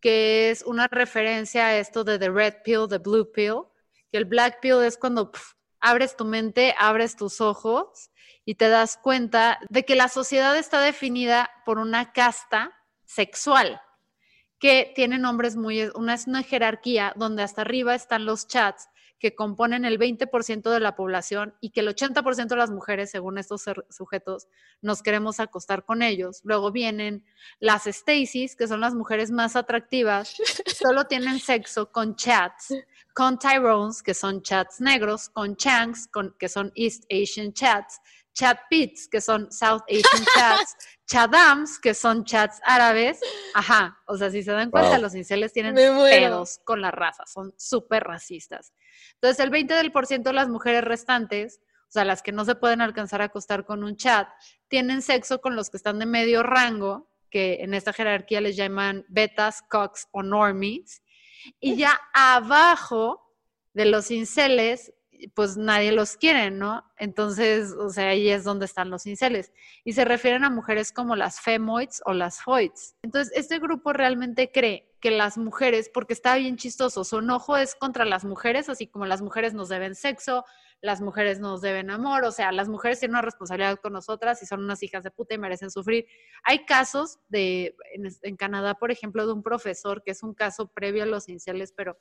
que 0.01 0.51
es 0.51 0.63
una 0.63 0.87
referencia 0.87 1.67
a 1.67 1.79
esto 1.79 2.05
de 2.05 2.19
the 2.19 2.31
red 2.31 2.55
pill, 2.65 2.87
the 2.89 2.99
blue 2.99 3.31
pill, 3.33 3.65
que 4.13 4.19
el 4.19 4.27
black 4.27 4.61
pill 4.61 4.83
es 4.85 4.97
cuando 4.97 5.33
abres 5.81 6.17
tu 6.17 6.25
mente, 6.25 6.75
abres 6.79 7.17
tus 7.17 7.41
ojos 7.41 8.11
y 8.45 8.55
te 8.55 8.69
das 8.69 8.97
cuenta 8.97 9.59
de 9.69 9.85
que 9.85 9.97
la 9.97 10.09
sociedad 10.09 10.57
está 10.57 10.81
definida 10.81 11.51
por 11.65 11.79
una 11.79 12.13
casta 12.13 12.73
sexual 13.05 13.81
que 14.59 14.93
tiene 14.95 15.19
nombres 15.19 15.57
muy, 15.57 15.81
es 15.81 15.93
una 15.95 16.43
jerarquía 16.43 17.13
donde 17.17 17.43
hasta 17.43 17.63
arriba 17.63 17.95
están 17.95 18.25
los 18.25 18.47
chats 18.49 18.89
que 19.19 19.35
componen 19.35 19.85
el 19.85 19.99
20% 19.99 20.71
de 20.71 20.81
la 20.81 20.95
población 20.95 21.55
y 21.61 21.71
que 21.71 21.81
el 21.81 21.89
80% 21.89 22.49
de 22.49 22.57
las 22.57 22.71
mujeres, 22.71 23.11
según 23.11 23.39
estos 23.39 23.65
sujetos, 23.91 24.47
nos 24.81 25.03
queremos 25.03 25.41
acostar 25.41 25.85
con 25.85 26.03
ellos. 26.03 26.41
Luego 26.45 26.71
vienen 26.71 27.25
las 27.59 27.85
Stacys, 27.85 28.55
que 28.55 28.69
son 28.69 28.81
las 28.81 28.95
mujeres 28.95 29.31
más 29.31 29.57
atractivas, 29.57 30.37
solo 30.67 31.07
tienen 31.07 31.41
sexo 31.41 31.91
con 31.91 32.17
chats, 32.17 32.75
con 33.19 33.37
Tyrones, 33.37 34.01
que 34.01 34.15
son 34.15 34.43
chats 34.43 34.81
negros, 34.81 35.29
con 35.31 35.57
Changs, 35.57 36.07
con, 36.07 36.37
que 36.39 36.49
son 36.49 36.71
East 36.77 37.03
Asian 37.11 37.53
chats, 37.53 38.01
chat 38.33 38.61
pits, 38.71 39.09
que 39.09 39.21
son 39.21 39.51
South 39.51 39.83
Asian 39.89 40.25
chats, 40.37 40.77
chadams, 41.05 41.81
que 41.81 41.95
son 41.95 42.25
chats 42.25 42.61
árabes. 42.65 43.19
Ajá, 43.55 43.99
o 44.07 44.17
sea, 44.17 44.31
si 44.31 44.45
se 44.45 44.53
dan 44.53 44.71
cuenta, 44.71 44.91
Wow. 44.93 45.03
los 45.03 45.17
inceles 45.17 45.53
tienen 45.53 45.75
pedos 45.75 46.61
con 46.63 46.81
la 46.81 46.93
raza, 46.93 47.25
son 47.27 47.53
súper 47.59 48.05
racistas. 48.05 48.73
Entonces, 49.15 49.45
el 49.45 49.51
20% 49.51 49.67
del 49.67 49.91
por 49.91 50.07
ciento 50.07 50.31
de 50.31 50.35
las 50.35 50.49
mujeres 50.49 50.85
restantes, 50.85 51.59
o 51.89 51.91
sea, 51.91 52.05
las 52.05 52.23
que 52.23 52.31
no 52.31 52.45
se 52.45 52.55
pueden 52.55 52.81
alcanzar 52.81 53.21
a 53.21 53.25
acostar 53.25 53.67
con 53.67 53.83
un 53.83 53.97
chat, 53.97 54.29
tienen 54.69 55.03
sexo 55.03 55.41
con 55.41 55.57
los 55.57 55.71
que 55.71 55.77
están 55.77 55.99
de 55.99 56.07
medio 56.07 56.45
rango, 56.45 57.11
que 57.31 57.65
en 57.65 57.75
esta 57.75 57.93
jerarquía 57.93 58.41
les 58.41 58.55
llaman 58.55 59.05
betas, 59.09 59.61
cox 59.69 60.07
o 60.13 60.23
normies. 60.23 61.03
Y 61.61 61.77
ya 61.77 62.01
abajo 62.13 63.35
de 63.73 63.87
los 63.87 64.11
inceles, 64.11 64.93
pues 65.35 65.57
nadie 65.57 65.93
los 65.93 66.17
quiere, 66.17 66.51
¿no? 66.51 66.85
Entonces, 66.97 67.73
o 67.73 67.91
sea, 67.91 68.11
ahí 68.11 68.29
es 68.29 68.45
donde 68.45 68.67
están 68.67 68.91
los 68.91 69.07
inceles. 69.07 69.53
Y 69.85 69.93
se 69.93 70.05
refieren 70.05 70.45
a 70.45 70.51
mujeres 70.51 70.93
como 70.93 71.17
las 71.17 71.41
femoids 71.41 72.03
o 72.05 72.13
las 72.13 72.43
foids. 72.43 72.97
Entonces, 73.03 73.33
este 73.37 73.59
grupo 73.59 73.93
realmente 73.93 74.51
cree 74.53 74.89
que 75.01 75.11
las 75.11 75.39
mujeres, 75.39 75.91
porque 75.93 76.13
está 76.13 76.37
bien 76.37 76.57
chistoso, 76.57 77.05
su 77.05 77.19
enojo 77.19 77.57
es 77.57 77.75
contra 77.75 78.05
las 78.05 78.25
mujeres, 78.25 78.69
así 78.69 78.89
como 78.89 79.07
las 79.07 79.23
mujeres 79.23 79.55
nos 79.55 79.69
deben 79.69 79.95
sexo, 79.95 80.45
las 80.81 81.01
mujeres 81.01 81.41
nos 81.41 81.61
deben 81.61 81.91
amor, 81.91 82.25
o 82.25 82.33
sea, 82.33 82.53
las 82.53 82.69
mujeres 82.69 83.01
tienen 83.01 83.15
una 83.15 83.23
responsabilidad 83.23 83.79
con 83.81 83.93
nosotras 83.93 84.43
y 84.43 84.47
son 84.47 84.63
unas 84.63 84.83
hijas 84.83 85.03
de 85.05 85.11
puta 85.11 85.35
y 85.35 85.39
merecen 85.39 85.71
sufrir. 85.71 86.07
Hay 86.45 86.65
casos 86.65 87.19
de, 87.29 87.77
en, 88.23 88.37
Canadá, 88.37 88.75
por 88.75 88.91
ejemplo, 88.91 89.27
de 89.27 89.33
un 89.33 89.43
profesor, 89.43 90.03
que 90.03 90.13
es 90.13 90.23
un 90.23 90.35
caso 90.35 90.69
previo 90.69 91.03
a 91.03 91.07
los 91.07 91.29
inceles, 91.29 91.73
pero 91.73 91.99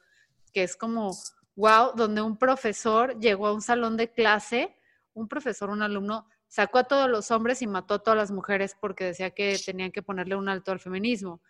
que 0.53 0.63
es 0.63 0.75
como, 0.75 1.11
wow, 1.57 1.93
donde 1.95 2.21
un 2.21 2.37
profesor 2.37 3.19
llegó 3.19 3.47
a 3.47 3.53
un 3.53 3.61
salón 3.61 3.97
de 3.97 4.13
clase, 4.13 4.77
un 5.13 5.27
profesor, 5.27 5.71
un 5.71 5.81
alumno, 5.81 6.27
sacó 6.47 6.77
a 6.77 6.83
todos 6.85 7.09
los 7.09 7.31
hombres 7.31 7.61
y 7.61 7.67
mató 7.67 7.95
a 7.95 7.99
todas 7.99 8.15
las 8.15 8.31
mujeres 8.31 8.77
porque 8.79 9.05
decía 9.05 9.31
que 9.31 9.59
tenían 9.65 9.91
que 9.91 10.03
ponerle 10.03 10.35
un 10.35 10.47
alto 10.47 10.71
al 10.71 10.79
feminismo. 10.79 11.41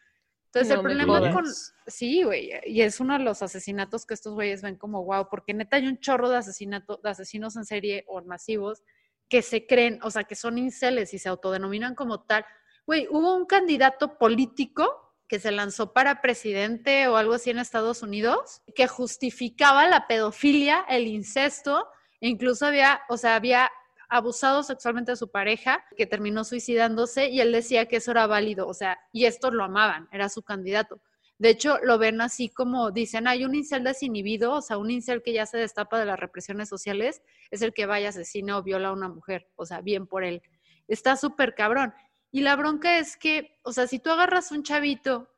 Entonces, 0.46 0.70
No 0.70 0.76
el 0.76 0.82
problema 0.82 1.20
jodas. 1.20 1.34
con... 1.34 1.46
Sí, 1.88 2.24
güey, 2.24 2.52
y 2.66 2.82
es 2.82 3.02
uno 3.02 3.18
de 3.18 3.24
los 3.24 3.42
asesinatos 3.42 4.06
que 4.06 4.14
estos 4.14 4.34
güeyes 4.34 4.62
ven 4.62 4.78
como, 4.78 5.04
wow, 5.04 5.28
porque 5.30 5.54
neta 5.54 5.76
hay 5.76 5.88
un 5.88 6.00
chorro 6.00 6.30
de, 6.30 6.38
asesinato, 6.38 7.02
de 7.04 7.10
asesinos 7.10 7.58
en 7.58 7.66
serie 7.66 8.06
o 8.08 8.22
masivos 8.24 8.84
que 9.28 9.42
se 9.42 9.68
creen, 9.68 10.00
o 10.04 10.10
sea, 10.10 10.24
que 10.24 10.36
son 10.36 10.58
inceles 10.58 11.14
y 11.14 11.20
se 11.20 11.28
autodenominan 11.28 11.96
como 11.96 12.22
tal. 12.22 12.46
Güey, 12.86 13.08
hubo 13.12 13.36
un 13.36 13.46
candidato 13.46 14.18
político 14.18 15.07
que 15.28 15.40
se 15.40 15.52
lanzó 15.52 15.94
para 15.94 16.22
presidente 16.22 17.08
o 17.08 17.18
algo 17.18 17.34
así 17.34 17.50
en 17.50 17.60
Estados 17.60 18.02
Unidos, 18.02 18.62
que 18.76 18.88
justificaba 18.88 19.88
la 19.88 20.08
pedofilia, 20.08 20.86
el 20.90 21.08
incesto, 21.08 21.88
e 22.22 22.30
incluso 22.30 22.66
había, 22.66 23.02
o 23.10 23.18
sea, 23.18 23.36
había 23.36 23.70
abusado 24.10 24.64
sexualmente 24.64 25.12
de 25.12 25.18
su 25.18 25.30
pareja, 25.30 25.84
que 25.98 26.06
terminó 26.06 26.44
suicidándose, 26.44 27.30
y 27.30 27.42
él 27.42 27.52
decía 27.52 27.88
que 27.88 27.98
eso 27.98 28.12
era 28.12 28.26
válido, 28.26 28.68
o 28.68 28.74
sea, 28.74 28.98
y 29.12 29.26
estos 29.26 29.54
lo 29.54 29.64
amaban, 29.64 30.08
era 30.12 30.30
su 30.30 30.44
candidato. 30.44 31.02
De 31.40 31.50
hecho, 31.50 31.78
lo 31.84 32.00
ven 32.00 32.20
así 32.22 32.50
como 32.50 32.90
dicen, 32.90 33.28
hay 33.28 33.46
un 33.46 33.54
incel 33.54 33.84
desinhibido, 33.84 34.54
o 34.54 34.62
sea, 34.62 34.78
un 34.78 34.90
incel 34.90 35.22
que 35.22 35.34
ya 35.34 35.46
se 35.46 35.58
destapa 35.58 36.00
de 36.00 36.06
las 36.06 36.20
represiones 36.20 36.68
sociales, 36.68 37.22
es 37.52 37.62
el 37.62 37.74
que 37.74 37.86
vaya, 37.86 38.10
asesina 38.10 38.58
o 38.58 38.64
viola 38.64 38.90
a 38.90 38.94
una 38.94 39.10
mujer, 39.10 39.48
o 39.56 39.66
sea, 39.66 39.82
bien 39.82 40.08
por 40.08 40.24
él. 40.24 40.42
Está 40.88 41.18
súper 41.18 41.54
cabrón. 41.54 41.94
Y 42.32 42.42
la 42.42 42.56
bronca 42.56 43.00
es 43.00 43.18
que, 43.18 43.60
o 43.64 43.72
sea, 43.74 43.88
si 43.88 44.00
tú 44.00 44.10
agarras 44.12 44.52
un 44.52 44.64
chavito 44.64 45.30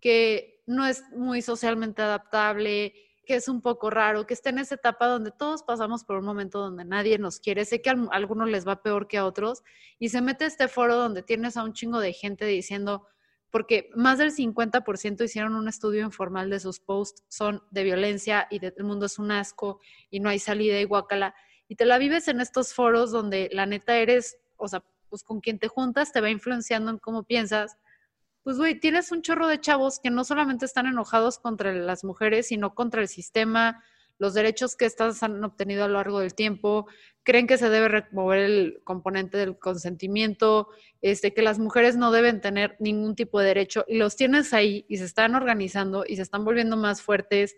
que 0.00 0.62
no 0.66 0.86
es 0.86 1.02
muy 1.10 1.42
socialmente 1.42 2.02
adaptable, 2.02 2.94
que 3.26 3.34
es 3.34 3.48
un 3.48 3.60
poco 3.60 3.90
raro, 3.90 4.26
que 4.26 4.34
está 4.34 4.50
en 4.50 4.58
esa 4.58 4.76
etapa 4.76 5.06
donde 5.06 5.30
todos 5.30 5.62
pasamos 5.62 6.04
por 6.04 6.16
un 6.18 6.24
momento 6.24 6.60
donde 6.60 6.84
nadie 6.84 7.18
nos 7.18 7.40
quiere, 7.40 7.64
sé 7.64 7.82
que 7.82 7.90
a 7.90 7.92
al- 7.92 8.08
algunos 8.12 8.48
les 8.48 8.66
va 8.66 8.82
peor 8.82 9.06
que 9.08 9.18
a 9.18 9.26
otros, 9.26 9.62
y 9.98 10.08
se 10.08 10.22
mete 10.22 10.46
este 10.46 10.68
foro 10.68 10.96
donde 10.96 11.22
tienes 11.22 11.56
a 11.56 11.64
un 11.64 11.72
chingo 11.74 12.00
de 12.00 12.12
gente 12.12 12.46
diciendo, 12.46 13.06
porque 13.50 13.90
más 13.94 14.18
del 14.18 14.30
50% 14.32 15.24
hicieron 15.24 15.54
un 15.56 15.68
estudio 15.68 16.02
informal 16.02 16.48
de 16.50 16.60
sus 16.60 16.80
posts, 16.80 17.24
son 17.28 17.62
de 17.70 17.82
violencia 17.84 18.46
y 18.50 18.60
de, 18.60 18.72
el 18.76 18.84
mundo 18.84 19.06
es 19.06 19.18
un 19.18 19.30
asco 19.30 19.80
y 20.10 20.20
no 20.20 20.28
hay 20.28 20.38
salida 20.38 20.78
y 20.80 20.84
guacala, 20.84 21.34
y 21.66 21.74
te 21.76 21.84
la 21.84 21.98
vives 21.98 22.28
en 22.28 22.40
estos 22.40 22.72
foros 22.72 23.10
donde 23.10 23.50
la 23.52 23.66
neta 23.66 23.96
eres, 23.98 24.38
o 24.56 24.68
sea, 24.68 24.84
pues 25.08 25.22
con 25.22 25.40
quien 25.40 25.58
te 25.58 25.68
juntas 25.68 26.12
te 26.12 26.20
va 26.20 26.30
influenciando 26.30 26.90
en 26.90 26.98
cómo 26.98 27.24
piensas, 27.24 27.76
pues 28.42 28.56
güey, 28.56 28.78
tienes 28.80 29.12
un 29.12 29.22
chorro 29.22 29.46
de 29.46 29.60
chavos 29.60 30.00
que 30.00 30.10
no 30.10 30.24
solamente 30.24 30.64
están 30.64 30.86
enojados 30.86 31.38
contra 31.38 31.72
las 31.72 32.04
mujeres, 32.04 32.48
sino 32.48 32.74
contra 32.74 33.02
el 33.02 33.08
sistema, 33.08 33.84
los 34.18 34.34
derechos 34.34 34.76
que 34.76 34.84
estas 34.84 35.22
han 35.22 35.42
obtenido 35.44 35.84
a 35.84 35.88
lo 35.88 35.94
largo 35.94 36.20
del 36.20 36.34
tiempo, 36.34 36.86
creen 37.22 37.46
que 37.46 37.58
se 37.58 37.68
debe 37.68 37.88
remover 37.88 38.38
el 38.38 38.80
componente 38.84 39.38
del 39.38 39.58
consentimiento, 39.58 40.68
este, 41.02 41.32
que 41.32 41.42
las 41.42 41.58
mujeres 41.58 41.96
no 41.96 42.10
deben 42.10 42.40
tener 42.40 42.76
ningún 42.80 43.14
tipo 43.14 43.38
de 43.38 43.46
derecho, 43.46 43.84
y 43.86 43.98
los 43.98 44.16
tienes 44.16 44.52
ahí 44.52 44.84
y 44.88 44.96
se 44.96 45.04
están 45.04 45.34
organizando 45.34 46.04
y 46.06 46.16
se 46.16 46.22
están 46.22 46.44
volviendo 46.44 46.76
más 46.76 47.00
fuertes 47.00 47.56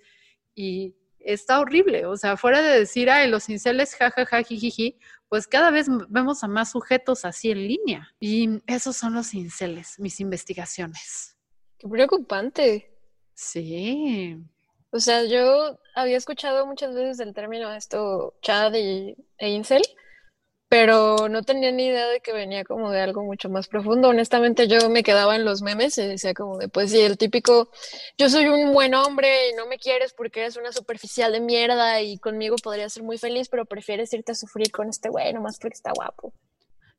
y 0.54 0.96
está 1.20 1.60
horrible, 1.60 2.06
o 2.06 2.16
sea, 2.16 2.36
fuera 2.36 2.62
de 2.62 2.80
decir, 2.80 3.10
ay, 3.10 3.28
los 3.28 3.48
inceles, 3.48 3.94
jajaja, 3.94 4.42
jijiji, 4.42 4.98
pues 5.28 5.46
cada 5.46 5.70
vez 5.70 5.86
vemos 6.08 6.42
a 6.42 6.48
más 6.48 6.72
sujetos 6.72 7.24
así 7.24 7.50
en 7.50 7.68
línea. 7.68 8.14
Y 8.18 8.60
esos 8.66 8.96
son 8.96 9.14
los 9.14 9.32
inceles, 9.34 9.98
mis 9.98 10.20
investigaciones. 10.20 11.36
Qué 11.78 11.88
preocupante. 11.88 12.90
Sí. 13.34 14.36
O 14.90 14.98
sea, 14.98 15.24
yo 15.24 15.78
había 15.94 16.16
escuchado 16.16 16.66
muchas 16.66 16.94
veces 16.94 17.20
el 17.20 17.32
término 17.32 17.72
esto, 17.72 18.34
Chad 18.42 18.74
y, 18.74 19.16
e 19.38 19.50
Incel, 19.50 19.82
pero 20.70 21.28
no 21.28 21.42
tenía 21.42 21.72
ni 21.72 21.86
idea 21.86 22.06
de 22.06 22.20
que 22.20 22.32
venía 22.32 22.62
como 22.64 22.92
de 22.92 23.00
algo 23.00 23.24
mucho 23.24 23.48
más 23.50 23.66
profundo. 23.66 24.08
Honestamente, 24.08 24.68
yo 24.68 24.88
me 24.88 25.02
quedaba 25.02 25.34
en 25.34 25.44
los 25.44 25.62
memes 25.62 25.98
y 25.98 26.06
decía 26.06 26.32
como 26.32 26.58
de, 26.58 26.68
pues 26.68 26.92
sí, 26.92 27.00
el 27.00 27.18
típico, 27.18 27.70
yo 28.16 28.30
soy 28.30 28.46
un 28.46 28.72
buen 28.72 28.94
hombre 28.94 29.50
y 29.50 29.54
no 29.54 29.66
me 29.66 29.78
quieres 29.78 30.12
porque 30.14 30.42
eres 30.42 30.56
una 30.56 30.70
superficial 30.70 31.32
de 31.32 31.40
mierda 31.40 32.00
y 32.00 32.18
conmigo 32.18 32.54
podrías 32.62 32.92
ser 32.92 33.02
muy 33.02 33.18
feliz, 33.18 33.48
pero 33.48 33.64
prefieres 33.66 34.12
irte 34.14 34.30
a 34.30 34.36
sufrir 34.36 34.70
con 34.70 34.88
este 34.88 35.08
güey 35.08 35.32
nomás 35.32 35.58
porque 35.58 35.74
está 35.74 35.90
guapo. 35.92 36.32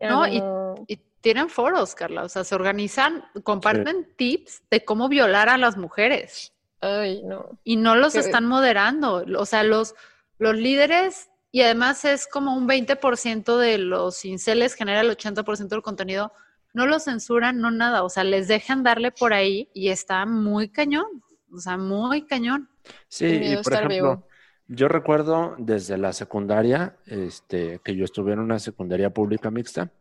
Ya 0.02 0.10
No, 0.10 0.28
y- 0.28 0.42
no- 0.42 0.76
Y 0.90 0.98
tienen 1.22 1.48
foros, 1.48 1.96
Carla, 1.96 2.24
o 2.26 2.30
sea, 2.30 2.44
se 2.44 2.54
organizan, 2.56 3.24
comparten 3.44 4.06
tips 4.18 4.64
de 4.70 4.84
cómo 4.84 5.08
violar 5.08 5.48
a 5.48 5.58
las 5.58 5.78
mujeres 5.78 6.52
Ay, 6.82 7.22
no. 7.24 7.58
y 7.64 7.78
no 7.78 7.96
los 7.96 8.12
Qué- 8.14 8.20
están 8.20 8.48
moderando. 8.48 9.24
O 9.38 9.46
sea, 9.46 9.64
los, 9.64 9.96
los 10.40 10.56
líderes, 10.58 11.30
y 11.52 11.62
además 11.62 12.06
es 12.06 12.28
como 12.28 12.56
un 12.56 12.68
20% 12.68 13.58
de 13.58 13.78
los 13.78 14.24
inceles 14.26 14.74
genera 14.76 15.02
el 15.02 15.10
80% 15.10 15.76
del 15.76 15.82
contenido, 15.82 16.32
no 16.74 16.86
los 16.86 17.04
censuran, 17.04 17.60
no 17.60 17.72
nada, 17.72 18.04
o 18.04 18.10
sea, 18.10 18.24
les 18.24 18.48
dejan 18.48 18.84
darle 18.84 19.12
por 19.12 19.34
ahí 19.34 19.70
y 19.74 19.90
está 19.90 20.26
muy 20.26 20.70
cañón, 20.70 21.06
o 21.54 21.60
sea, 21.60 21.78
muy 21.78 22.26
cañón. 22.26 22.70
Sí, 23.10 23.26
y 23.28 23.58
por 23.58 23.74
ejemplo, 23.74 23.96
vivo. 23.96 24.28
yo 24.68 24.88
recuerdo 24.88 25.56
desde 25.58 25.98
la 25.98 26.14
secundaria, 26.14 26.98
este, 27.06 27.80
que 27.84 27.96
yo 27.96 28.06
estuve 28.06 28.32
en 28.34 28.40
una 28.40 28.58
secundaria 28.60 29.10
pública 29.10 29.52
mixta, 29.52 29.92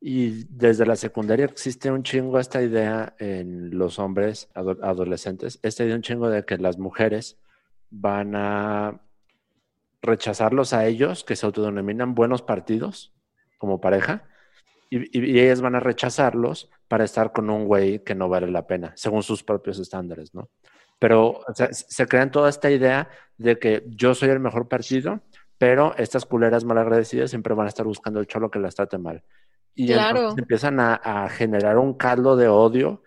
y 0.00 0.44
desde 0.50 0.86
la 0.86 0.94
secundaria 0.94 1.46
existe 1.46 1.90
un 1.90 2.02
chingo 2.04 2.38
esta 2.38 2.62
idea 2.62 3.16
en 3.18 3.76
los 3.76 3.98
hombres 3.98 4.48
ado- 4.54 4.78
adolescentes, 4.82 5.58
esta 5.62 5.84
idea 5.84 5.96
un 5.96 6.02
chingo 6.02 6.28
de 6.28 6.44
que 6.44 6.58
las 6.58 6.78
mujeres 6.78 7.38
van 7.90 8.36
a 8.36 9.00
rechazarlos 10.06 10.72
a 10.72 10.86
ellos, 10.86 11.24
que 11.24 11.36
se 11.36 11.44
autodenominan 11.46 12.14
buenos 12.14 12.42
partidos 12.42 13.12
como 13.58 13.80
pareja, 13.80 14.24
y, 14.88 15.18
y- 15.18 15.40
ellas 15.40 15.60
van 15.60 15.74
a 15.74 15.80
rechazarlos 15.80 16.70
para 16.88 17.04
estar 17.04 17.32
con 17.32 17.50
un 17.50 17.64
güey 17.66 18.02
que 18.04 18.14
no 18.14 18.28
vale 18.28 18.50
la 18.50 18.66
pena, 18.66 18.92
según 18.96 19.22
sus 19.22 19.42
propios 19.42 19.78
estándares, 19.78 20.34
¿no? 20.34 20.48
Pero 20.98 21.40
o 21.46 21.54
sea, 21.54 21.68
se 21.72 22.06
crean 22.06 22.30
toda 22.30 22.48
esta 22.48 22.70
idea 22.70 23.08
de 23.36 23.58
que 23.58 23.84
yo 23.88 24.14
soy 24.14 24.30
el 24.30 24.40
mejor 24.40 24.68
partido, 24.68 25.20
pero 25.58 25.94
estas 25.98 26.24
culeras 26.24 26.64
malagradecidas 26.64 27.30
siempre 27.30 27.54
van 27.54 27.66
a 27.66 27.68
estar 27.68 27.84
buscando 27.84 28.20
el 28.20 28.26
cholo 28.26 28.50
que 28.50 28.58
las 28.58 28.74
trate 28.74 28.96
mal. 28.96 29.22
Y 29.74 29.88
Claro. 29.88 30.34
empiezan 30.38 30.80
a, 30.80 30.94
a 30.94 31.28
generar 31.28 31.76
un 31.76 31.94
caldo 31.94 32.36
de 32.36 32.48
odio 32.48 33.02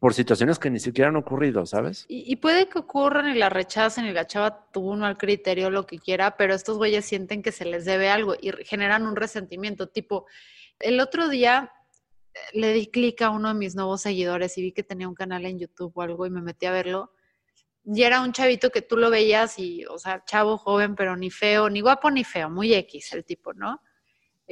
por 0.00 0.14
situaciones 0.14 0.58
que 0.58 0.70
ni 0.70 0.80
siquiera 0.80 1.10
han 1.10 1.16
ocurrido, 1.16 1.66
¿sabes? 1.66 2.06
Y, 2.08 2.34
puede 2.36 2.70
que 2.70 2.78
ocurran 2.78 3.28
y 3.28 3.34
la 3.34 3.50
rechacen 3.50 4.06
y 4.06 4.12
la 4.12 4.26
chava 4.26 4.66
tuvo 4.72 4.92
un 4.92 5.00
mal 5.00 5.18
criterio, 5.18 5.68
lo 5.68 5.86
que 5.86 5.98
quiera, 5.98 6.38
pero 6.38 6.54
estos 6.54 6.78
güeyes 6.78 7.04
sienten 7.04 7.42
que 7.42 7.52
se 7.52 7.66
les 7.66 7.84
debe 7.84 8.08
algo 8.08 8.34
y 8.34 8.50
generan 8.64 9.06
un 9.06 9.14
resentimiento. 9.14 9.88
Tipo, 9.88 10.24
el 10.78 11.00
otro 11.00 11.28
día 11.28 11.70
eh, 12.32 12.38
le 12.54 12.72
di 12.72 12.86
clic 12.86 13.20
a 13.20 13.28
uno 13.28 13.48
de 13.48 13.54
mis 13.54 13.74
nuevos 13.74 14.00
seguidores 14.00 14.56
y 14.56 14.62
vi 14.62 14.72
que 14.72 14.82
tenía 14.82 15.06
un 15.06 15.14
canal 15.14 15.44
en 15.44 15.58
YouTube 15.58 15.92
o 15.94 16.00
algo 16.00 16.24
y 16.24 16.30
me 16.30 16.40
metí 16.40 16.64
a 16.64 16.72
verlo. 16.72 17.12
Y 17.84 18.02
era 18.02 18.22
un 18.22 18.32
chavito 18.32 18.70
que 18.70 18.80
tú 18.80 18.96
lo 18.96 19.10
veías 19.10 19.58
y, 19.58 19.84
o 19.84 19.98
sea, 19.98 20.24
chavo 20.24 20.56
joven, 20.56 20.94
pero 20.94 21.14
ni 21.14 21.30
feo, 21.30 21.68
ni 21.68 21.82
guapo 21.82 22.10
ni 22.10 22.24
feo, 22.24 22.48
muy 22.48 22.72
X 22.72 23.12
el 23.12 23.26
tipo, 23.26 23.52
¿no? 23.52 23.82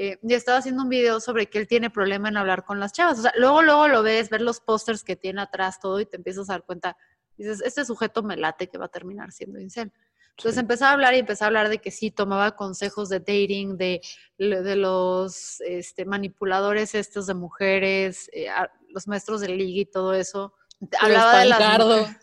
Eh, 0.01 0.17
y 0.23 0.33
estaba 0.35 0.59
haciendo 0.59 0.85
un 0.85 0.89
video 0.89 1.19
sobre 1.19 1.47
que 1.51 1.59
él 1.59 1.67
tiene 1.67 1.91
problema 1.91 2.29
en 2.29 2.37
hablar 2.37 2.65
con 2.65 2.79
las 2.79 2.93
chavas. 2.93 3.19
O 3.19 3.23
sea, 3.23 3.33
luego, 3.37 3.63
luego 3.63 3.89
lo 3.89 4.05
ves, 4.05 4.31
ver 4.31 4.43
los 4.43 4.61
pósters 4.61 5.03
que 5.03 5.17
tiene 5.17 5.41
atrás, 5.43 5.81
todo, 5.81 5.99
y 5.99 6.07
te 6.07 6.17
empiezas 6.17 6.49
a 6.49 6.53
dar 6.53 6.63
cuenta, 6.63 6.97
dices, 7.37 7.61
este 7.65 7.85
sujeto 7.85 8.23
me 8.23 8.37
late 8.37 8.69
que 8.69 8.79
va 8.79 8.85
a 8.85 8.89
terminar 8.91 9.33
siendo 9.33 9.59
incel. 9.59 9.91
Entonces 10.37 10.55
Sí. 10.55 10.61
empezó 10.61 10.85
a 10.85 10.93
hablar 10.93 11.15
y 11.15 11.19
empezó 11.19 11.43
a 11.43 11.47
hablar 11.49 11.69
de 11.69 11.79
que 11.79 11.91
sí, 11.91 12.13
tomaba 12.13 12.55
consejos 12.55 13.09
de 13.09 13.19
dating, 13.19 13.77
de, 13.77 14.01
de 14.39 14.77
los 14.77 15.61
este, 15.63 16.05
manipuladores 16.05 16.95
estos 16.95 17.27
de 17.27 17.35
mujeres, 17.35 18.31
eh, 18.33 18.49
a- 18.49 18.71
los 18.91 19.09
maestros 19.09 19.41
de 19.41 19.49
liga 19.49 19.81
y 19.81 19.85
todo 19.87 20.15
eso. 20.15 20.55
Hablaba 21.01 21.41
de 21.41 21.47
las 21.47 21.59
mujeres. 21.81 22.17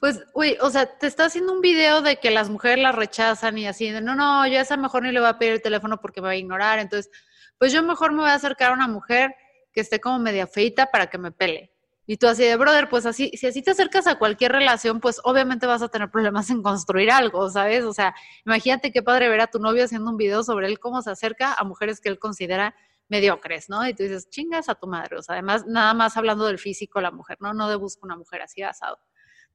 Pues, 0.00 0.22
güey, 0.32 0.56
o 0.60 0.70
sea, 0.70 0.86
te 0.98 1.08
está 1.08 1.24
haciendo 1.24 1.52
un 1.52 1.60
video 1.60 2.02
de 2.02 2.18
que 2.20 2.30
las 2.30 2.50
mujeres 2.50 2.78
las 2.78 2.94
rechazan 2.94 3.58
y 3.58 3.66
así, 3.66 3.90
de 3.90 4.00
no, 4.00 4.14
no, 4.14 4.46
yo 4.46 4.58
a 4.58 4.62
esa 4.62 4.76
mejor 4.76 5.02
ni 5.02 5.10
le 5.10 5.18
voy 5.18 5.28
a 5.28 5.38
pedir 5.38 5.54
el 5.54 5.62
teléfono 5.62 6.00
porque 6.00 6.20
me 6.20 6.28
va 6.28 6.32
a 6.32 6.36
ignorar. 6.36 6.78
Entonces, 6.78 7.10
pues 7.58 7.72
yo 7.72 7.82
mejor 7.82 8.12
me 8.12 8.20
voy 8.20 8.30
a 8.30 8.34
acercar 8.34 8.70
a 8.70 8.74
una 8.74 8.86
mujer 8.86 9.34
que 9.72 9.80
esté 9.80 10.00
como 10.00 10.18
media 10.20 10.46
feita 10.46 10.86
para 10.86 11.08
que 11.08 11.18
me 11.18 11.32
pele. 11.32 11.72
Y 12.06 12.16
tú 12.16 12.28
así 12.28 12.44
de, 12.44 12.56
brother, 12.56 12.88
pues 12.88 13.06
así, 13.06 13.30
si 13.34 13.48
así 13.48 13.60
te 13.60 13.72
acercas 13.72 14.06
a 14.06 14.18
cualquier 14.18 14.52
relación, 14.52 15.00
pues 15.00 15.20
obviamente 15.24 15.66
vas 15.66 15.82
a 15.82 15.88
tener 15.88 16.10
problemas 16.10 16.48
en 16.50 16.62
construir 16.62 17.10
algo, 17.10 17.50
¿sabes? 17.50 17.84
O 17.84 17.92
sea, 17.92 18.14
imagínate 18.46 18.92
qué 18.92 19.02
padre 19.02 19.28
ver 19.28 19.42
a 19.42 19.48
tu 19.48 19.58
novio 19.58 19.84
haciendo 19.84 20.10
un 20.10 20.16
video 20.16 20.42
sobre 20.42 20.68
él 20.68 20.78
cómo 20.78 21.02
se 21.02 21.10
acerca 21.10 21.54
a 21.54 21.64
mujeres 21.64 22.00
que 22.00 22.08
él 22.08 22.18
considera 22.18 22.74
mediocres, 23.08 23.68
¿no? 23.68 23.86
Y 23.86 23.94
tú 23.94 24.04
dices, 24.04 24.30
chingas 24.30 24.68
a 24.68 24.76
tu 24.76 24.86
madre. 24.86 25.16
O 25.18 25.22
sea, 25.22 25.34
además, 25.34 25.66
nada 25.66 25.92
más 25.92 26.16
hablando 26.16 26.46
del 26.46 26.58
físico 26.58 27.00
la 27.00 27.10
mujer, 27.10 27.36
¿no? 27.40 27.52
No 27.52 27.68
de 27.68 27.76
busco 27.76 28.06
una 28.06 28.16
mujer 28.16 28.42
así 28.42 28.62
asado. 28.62 28.98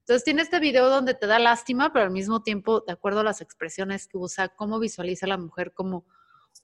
Entonces 0.03 0.25
tiene 0.25 0.41
este 0.41 0.60
video 0.60 0.89
donde 0.89 1.13
te 1.13 1.27
da 1.27 1.39
lástima, 1.39 1.93
pero 1.93 2.03
al 2.03 2.12
mismo 2.12 2.43
tiempo, 2.43 2.81
de 2.81 2.91
acuerdo 2.91 3.22
a 3.22 3.24
las 3.24 3.39
expresiones 3.39 4.05
que 4.07 4.17
usa, 4.17 4.50
cómo 4.50 4.77
visualiza 4.77 5.25
a 5.25 5.29
la 5.29 5.38
mujer 5.38 5.72
como 5.72 6.05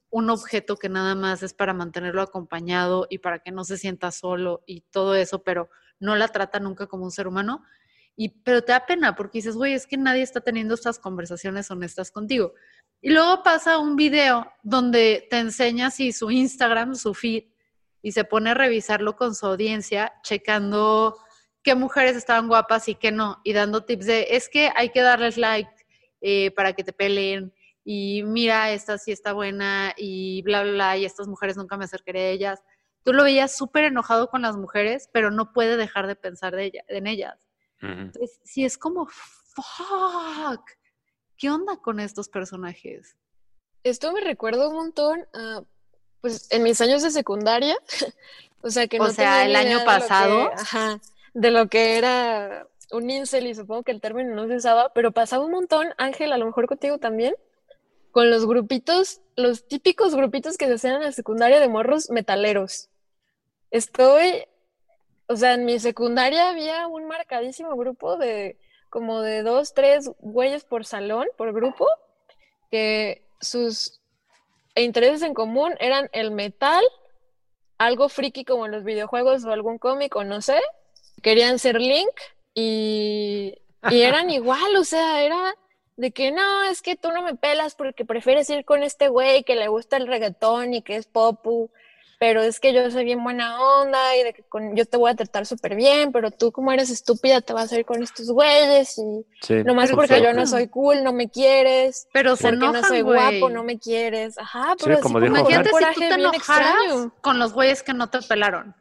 un 0.10 0.30
objeto 0.30 0.76
que 0.76 0.90
nada 0.90 1.16
más 1.16 1.42
es 1.42 1.54
para 1.54 1.74
mantenerlo 1.74 2.22
acompañado 2.22 3.08
y 3.10 3.20
para 3.20 3.40
que 3.40 3.52
no 3.52 3.64
se 3.64 3.78
sienta 3.78 4.12
solo 4.12 4.62
y 4.66 4.82
todo 4.82 5.16
eso, 5.16 5.42
pero 5.42 5.70
no 6.02 6.18
la 6.18 6.28
trata 6.28 6.60
nunca 6.60 6.88
como 6.88 7.06
un 7.06 7.12
ser 7.12 7.28
humano. 7.28 7.64
Y, 8.18 8.28
pero 8.44 8.62
te 8.62 8.74
da 8.74 8.86
pena 8.86 9.16
porque 9.16 9.38
dices, 9.38 9.56
güey, 9.56 9.74
es 9.74 9.88
que 9.88 9.96
nadie 9.96 10.24
está 10.24 10.42
teniendo 10.42 10.74
estas 10.74 11.00
conversaciones 11.00 11.72
honestas 11.72 12.12
contigo. 12.12 12.54
Y 13.00 13.12
luego 13.12 13.42
pasa 13.44 13.78
un 13.78 13.96
video 13.96 14.52
donde 14.64 15.26
te 15.30 15.40
enseña 15.40 15.88
así 15.88 16.12
su 16.12 16.30
Instagram, 16.30 16.96
su 16.96 17.14
feed, 17.14 17.46
y 18.02 18.12
se 18.12 18.26
pone 18.26 18.50
a 18.50 18.54
revisarlo 18.54 19.16
con 19.16 19.34
su 19.34 19.46
audiencia, 19.46 20.12
checando 20.24 21.18
qué 21.64 21.76
mujeres 21.76 22.16
estaban 22.16 22.48
guapas 22.48 22.88
y 22.88 22.96
qué 22.96 23.12
no, 23.12 23.40
y 23.44 23.54
dando 23.54 23.84
tips 23.86 24.06
de, 24.06 24.28
es 24.32 24.50
que 24.50 24.72
hay 24.76 24.90
que 24.90 25.02
darles 25.02 25.38
like 25.38 25.70
eh, 26.22 26.52
para 26.52 26.74
que 26.74 26.84
te 26.84 26.94
peleen, 26.94 27.54
y 27.84 28.24
mira, 28.24 28.72
esta 28.72 28.98
sí 28.98 29.12
está 29.12 29.34
buena, 29.34 29.94
y 29.98 30.42
bla, 30.44 30.64
bla, 30.64 30.72
bla, 30.72 30.98
y 30.98 31.06
estas 31.06 31.28
mujeres 31.28 31.58
nunca 31.58 31.76
me 31.78 31.86
acercaré 31.86 32.22
a 32.22 32.30
ellas. 32.30 32.62
Tú 33.04 33.14
lo 33.14 33.24
veías 33.24 33.56
súper 33.58 33.86
enojado 33.86 34.30
con 34.30 34.42
las 34.42 34.58
mujeres, 34.58 35.10
pero 35.14 35.32
no 35.32 35.54
puede 35.54 35.78
dejar 35.78 36.06
de 36.06 36.16
pensar 36.16 36.56
de 36.56 36.66
ella, 36.66 36.84
en 36.88 37.08
ellas. 37.08 37.48
Entonces, 37.82 38.40
sí 38.44 38.66
es 38.66 38.78
como, 38.78 39.08
fuck, 39.08 40.62
¿qué 41.38 41.50
onda 41.50 41.78
con 41.78 42.00
estos 42.00 42.28
personajes? 42.30 43.16
Esto 43.84 44.12
me 44.12 44.22
recuerda 44.22 44.68
un 44.68 44.76
montón 44.76 45.26
a, 45.34 45.64
pues, 46.22 46.48
en 46.52 46.64
mis 46.64 46.80
años 46.82 47.02
de 47.02 47.12
secundaria, 47.12 47.78
o 48.62 48.70
sea, 48.70 48.88
que 48.88 49.00
O 49.00 49.04
no 49.06 49.12
sea, 49.14 49.44
tenía 49.44 49.46
el 49.46 49.56
año 49.56 49.86
pasado. 49.86 50.50
que- 50.50 50.56
ajá, 50.62 51.00
de 51.34 51.52
lo 51.52 51.68
que 51.68 51.98
era 51.98 52.68
un 52.92 53.10
incel 53.10 53.48
y 53.48 53.56
supongo 53.56 53.84
que 53.84 53.92
el 53.92 54.02
término 54.02 54.36
no 54.36 54.48
se 54.48 54.56
usaba, 54.56 54.92
pero 54.94 55.12
pasaba 55.12 55.46
un 55.46 55.52
montón, 55.52 55.94
Ángel, 55.98 56.32
a 56.32 56.38
lo 56.38 56.46
mejor 56.46 56.68
contigo 56.68 56.98
también, 56.98 57.36
con 58.12 58.30
los 58.30 58.48
grupitos, 58.48 59.22
los 59.36 59.68
típicos 59.68 60.16
grupitos 60.16 60.58
que 60.58 60.68
se 60.68 60.74
hacían 60.74 60.96
en 60.96 61.04
la 61.04 61.12
secundaria 61.12 61.60
de 61.60 61.70
morros 61.70 62.10
metaleros. 62.10 62.90
Estoy, 63.72 64.46
o 65.28 65.36
sea, 65.36 65.54
en 65.54 65.66
mi 65.66 65.80
secundaria 65.80 66.50
había 66.50 66.88
un 66.88 67.08
marcadísimo 67.08 67.76
grupo 67.76 68.18
de 68.18 68.58
como 68.90 69.22
de 69.22 69.44
dos, 69.44 69.74
tres 69.76 70.10
güeyes 70.18 70.64
por 70.64 70.84
salón, 70.84 71.28
por 71.38 71.54
grupo, 71.54 71.88
que 72.72 73.24
sus 73.40 74.02
intereses 74.76 75.22
en 75.22 75.36
común 75.36 75.76
eran 75.80 76.10
el 76.12 76.32
metal, 76.32 76.84
algo 77.78 78.10
friki 78.10 78.46
como 78.46 78.68
los 78.68 78.84
videojuegos 78.84 79.46
o 79.46 79.52
algún 79.52 79.78
cómic 79.78 80.16
o 80.16 80.24
no 80.24 80.42
sé, 80.42 80.60
querían 81.20 81.60
ser 81.60 81.80
Link 81.80 82.10
y, 82.54 83.56
y 83.90 84.02
eran 84.02 84.30
igual, 84.30 84.76
o 84.78 84.84
sea, 84.84 85.24
era 85.24 85.54
de 85.98 86.12
que 86.12 86.32
no, 86.32 86.64
es 86.64 86.82
que 86.82 86.96
tú 86.96 87.12
no 87.12 87.22
me 87.22 87.36
pelas 87.36 87.76
porque 87.76 88.06
prefieres 88.06 88.50
ir 88.50 88.64
con 88.66 88.84
este 88.84 89.10
güey 89.10 89.44
que 89.44 89.56
le 89.56 89.68
gusta 89.68 89.98
el 89.98 90.08
reggaetón 90.08 90.74
y 90.74 90.82
que 90.82 90.96
es 90.96 91.08
popu, 91.08 91.72
pero 92.20 92.42
es 92.42 92.60
que 92.60 92.74
yo 92.74 92.90
soy 92.92 93.06
bien 93.06 93.24
buena 93.24 93.62
onda 93.62 94.16
y 94.18 94.24
de 94.24 94.34
que 94.34 94.44
con, 94.44 94.76
yo 94.76 94.86
te 94.86 94.98
voy 94.98 95.12
a 95.12 95.16
tratar 95.16 95.46
súper 95.46 95.76
bien, 95.76 96.12
pero 96.12 96.32
tú 96.32 96.52
como 96.52 96.72
eres 96.72 96.90
estúpida 96.90 97.40
te 97.42 97.54
vas 97.54 97.72
a 97.72 97.78
ir 97.80 97.86
con 97.86 98.04
estos 98.04 98.30
güeyes 98.32 98.98
y 98.98 99.26
Sí, 99.42 99.64
nomás 99.64 99.92
porque 99.92 100.22
yo 100.22 100.34
no 100.34 100.46
soy 100.46 100.68
cool, 100.68 101.04
no 101.04 101.14
me 101.14 101.30
quieres. 101.30 102.08
Pero 102.14 102.36
se 102.36 102.44
Porque 102.44 102.56
enojan, 102.58 102.82
no 102.82 102.88
soy 102.88 103.02
güey. 103.02 103.40
guapo, 103.40 103.50
no 103.50 103.64
me 103.64 103.80
quieres. 103.80 104.38
Ajá, 104.38 104.76
pero 104.82 104.96
así 104.96 105.02
como 105.02 105.20
como 105.20 105.20
dijo. 105.20 105.36
Imagínate 105.38 105.70
si 105.70 105.94
tú 105.94 106.00
te 106.00 106.14
enojaras 106.14 106.70
extraño. 106.76 107.14
con 107.22 107.40
los 107.40 107.54
güeyes 107.54 107.84
que 107.84 107.94
no 107.94 108.10
te 108.10 108.22
pelaron. 108.22 108.76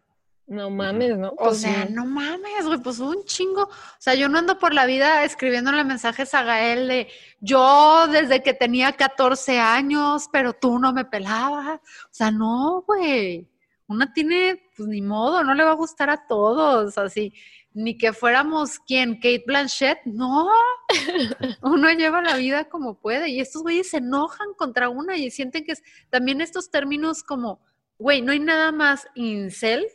No 0.49 0.71
mames, 0.71 1.19
¿no? 1.19 1.29
O 1.37 1.37
Pues 1.37 1.61
sea, 1.61 1.85
no. 1.85 2.05
no 2.05 2.07
mames, 2.07 2.65
güey, 2.67 2.79
pues 2.79 2.99
un 3.01 3.23
chingo. 3.27 3.65
O 3.65 3.71
sea, 3.99 4.15
yo 4.15 4.31
no 4.31 4.39
ando 4.39 4.59
por 4.59 4.73
la 4.73 4.87
vida 4.87 5.23
escribiéndole 5.25 5.85
mensajes 5.85 6.33
a 6.33 6.43
Gael 6.43 6.89
de 6.89 7.09
yo 7.41 8.07
desde 8.11 8.43
que 8.43 8.55
tenía 8.55 8.93
14 8.93 9.59
años, 9.59 10.27
pero 10.33 10.55
tú 10.55 10.79
no 10.79 10.95
me 10.95 11.05
pelabas. 11.05 11.81
O 11.81 12.09
sea, 12.11 12.31
no, 12.31 12.83
güey. 12.87 13.47
Una 13.89 14.11
tiene, 14.15 14.63
pues 14.75 14.89
ni 14.89 15.03
modo, 15.03 15.45
no 15.45 15.53
le 15.55 15.65
va 15.65 15.73
a 15.73 15.75
gustar 15.75 16.09
a 16.09 16.27
todos, 16.27 16.97
así. 16.97 17.35
Ni 17.75 17.99
que 17.99 18.15
fuéramos 18.15 18.79
quién, 18.79 19.17
Kate 19.17 19.45
Blanchett, 19.47 19.99
no. 20.07 20.49
Uno 21.63 21.91
lleva 21.93 22.23
la 22.23 22.37
vida 22.39 22.71
como 22.71 22.99
puede. 22.99 23.29
Y 23.29 23.41
estos 23.41 23.63
güeyes 23.63 23.91
se 23.91 23.99
enojan 23.99 24.55
contra 24.57 24.89
una 24.89 25.19
y 25.19 25.31
sienten 25.31 25.65
que 25.65 25.73
es 25.73 25.83
también 26.09 26.41
estos 26.41 26.71
términos 26.71 27.23
como, 27.23 27.61
güey, 27.99 28.23
no 28.23 28.33
hay 28.33 28.41
nada 28.41 28.73
más 28.73 29.07
incel 29.15 29.87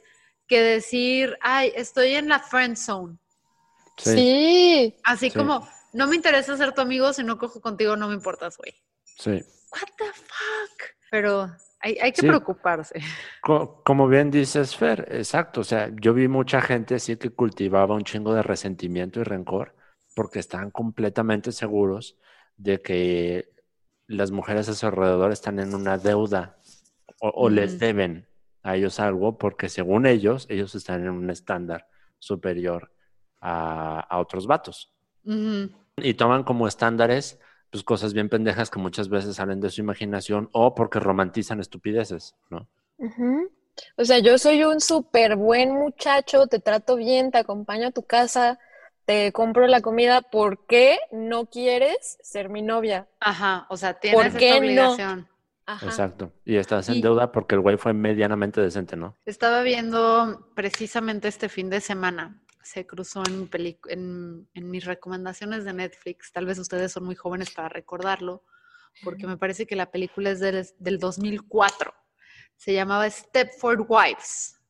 que 0.47 0.61
decir, 0.61 1.37
ay, 1.41 1.71
estoy 1.75 2.15
en 2.15 2.29
la 2.29 2.39
friend 2.39 2.75
zone. 2.77 3.17
sí, 3.97 4.11
Sí, 4.15 4.95
Así 5.03 5.29
Sí. 5.29 5.37
como, 5.37 5.67
no 5.93 6.07
me 6.07 6.15
interesa 6.15 6.57
ser 6.57 6.73
tu 6.73 6.81
amigo, 6.81 7.13
si 7.13 7.23
no 7.23 7.37
cojo 7.37 7.61
contigo 7.61 7.95
no 7.95 8.07
me 8.07 8.15
importas, 8.15 8.57
güey. 8.57 8.73
sí. 9.17 9.31
What 9.71 9.87
the 9.97 10.05
fuck? 10.13 10.81
Pero 11.11 11.49
hay, 11.79 11.97
hay 12.01 12.11
que 12.11 12.21
Sí. 12.21 12.27
preocuparse. 12.27 12.99
Co- 13.41 13.81
Como 13.83 14.07
bien 14.07 14.29
dices, 14.31 14.75
Fer, 14.75 15.07
exacto. 15.11 15.61
O 15.61 15.63
sea, 15.63 15.89
yo 16.01 16.13
vi 16.13 16.27
mucha 16.27 16.61
gente 16.61 16.95
así 16.95 17.17
que 17.17 17.29
cultivaba 17.29 17.95
un 17.95 18.03
chingo 18.03 18.33
de 18.33 18.41
resentimiento 18.43 19.19
y 19.19 19.23
rencor 19.23 19.75
porque 20.15 20.39
estaban 20.39 20.69
completamente 20.71 21.51
seguros 21.51 22.17
de 22.57 22.81
que 22.81 23.49
las 24.07 24.29
mujeres 24.31 24.69
a 24.69 24.73
su 24.75 24.85
alrededor 24.85 25.31
están 25.31 25.59
en 25.59 25.73
una 25.73 25.97
deuda 25.97 26.57
o, 27.19 27.29
o 27.29 27.49
les 27.49 27.79
deben 27.79 28.27
a 28.63 28.75
ellos 28.75 28.99
algo 28.99 29.37
porque 29.37 29.69
según 29.69 30.05
ellos, 30.05 30.47
ellos 30.49 30.73
están 30.75 31.03
en 31.03 31.11
un 31.11 31.29
estándar 31.29 31.87
superior 32.17 32.91
a, 33.41 33.99
a 33.99 34.19
otros 34.19 34.47
vatos. 34.47 34.91
Y 35.97 36.13
toman 36.15 36.43
como 36.43 36.67
estándares 36.67 37.39
pues 37.73 37.83
cosas 37.83 38.13
bien 38.13 38.29
pendejas 38.29 38.69
que 38.69 38.77
muchas 38.77 39.09
veces 39.09 39.35
salen 39.35 39.59
de 39.59 39.71
su 39.71 39.81
imaginación 39.81 40.47
o 40.51 40.75
porque 40.75 40.99
romantizan 40.99 41.59
estupideces, 41.59 42.35
¿no? 42.51 42.69
O 43.97 44.05
sea, 44.05 44.19
yo 44.19 44.37
soy 44.37 44.63
un 44.63 44.79
súper 44.79 45.35
buen 45.37 45.73
muchacho, 45.73 46.45
te 46.45 46.59
trato 46.59 46.95
bien, 46.95 47.31
te 47.31 47.39
acompaño 47.39 47.87
a 47.87 47.91
tu 47.91 48.03
casa, 48.03 48.59
te 49.05 49.31
compro 49.31 49.65
la 49.65 49.81
comida. 49.81 50.21
¿Por 50.21 50.67
qué 50.67 50.99
no 51.11 51.47
quieres 51.47 52.19
ser 52.21 52.49
mi 52.49 52.61
novia? 52.61 53.07
Ajá, 53.19 53.65
o 53.71 53.75
sea, 53.75 53.95
tienes 53.95 54.21
¿Por 54.21 54.37
qué 54.37 54.49
esta 54.49 55.15
no? 55.15 55.27
Ajá. 55.65 55.85
Exacto. 55.85 56.33
Y 56.43 56.57
estás 56.57 56.89
en 56.89 56.95
Y- 56.95 57.01
deuda 57.01 57.31
porque 57.31 57.55
el 57.55 57.61
güey 57.61 57.77
fue 57.77 57.93
medianamente 57.93 58.59
decente, 58.61 58.95
¿no? 58.97 59.17
Estaba 59.25 59.61
viendo 59.61 60.51
precisamente 60.55 61.27
este 61.27 61.47
fin 61.49 61.69
de 61.69 61.79
semana 61.81 62.39
se 62.61 62.87
cruzó 62.87 63.23
en, 63.27 63.49
en, 63.89 64.49
en 64.53 64.71
mis 64.71 64.85
recomendaciones 64.85 65.65
de 65.65 65.73
Netflix. 65.73 66.31
Tal 66.31 66.45
vez 66.45 66.57
ustedes 66.59 66.93
son 66.93 67.03
muy 67.03 67.15
jóvenes 67.15 67.51
para 67.51 67.67
recordarlo, 67.67 68.45
porque 69.03 69.27
me 69.27 69.35
parece 69.37 69.65
que 69.67 69.75
la 69.75 69.91
película 69.91 70.29
es 70.29 70.39
del, 70.39 70.65
del 70.79 70.97
2004. 70.97 71.93
Se 72.55 72.73
llamaba 72.73 73.09
Stepford 73.09 73.81
Wives. 73.89 74.61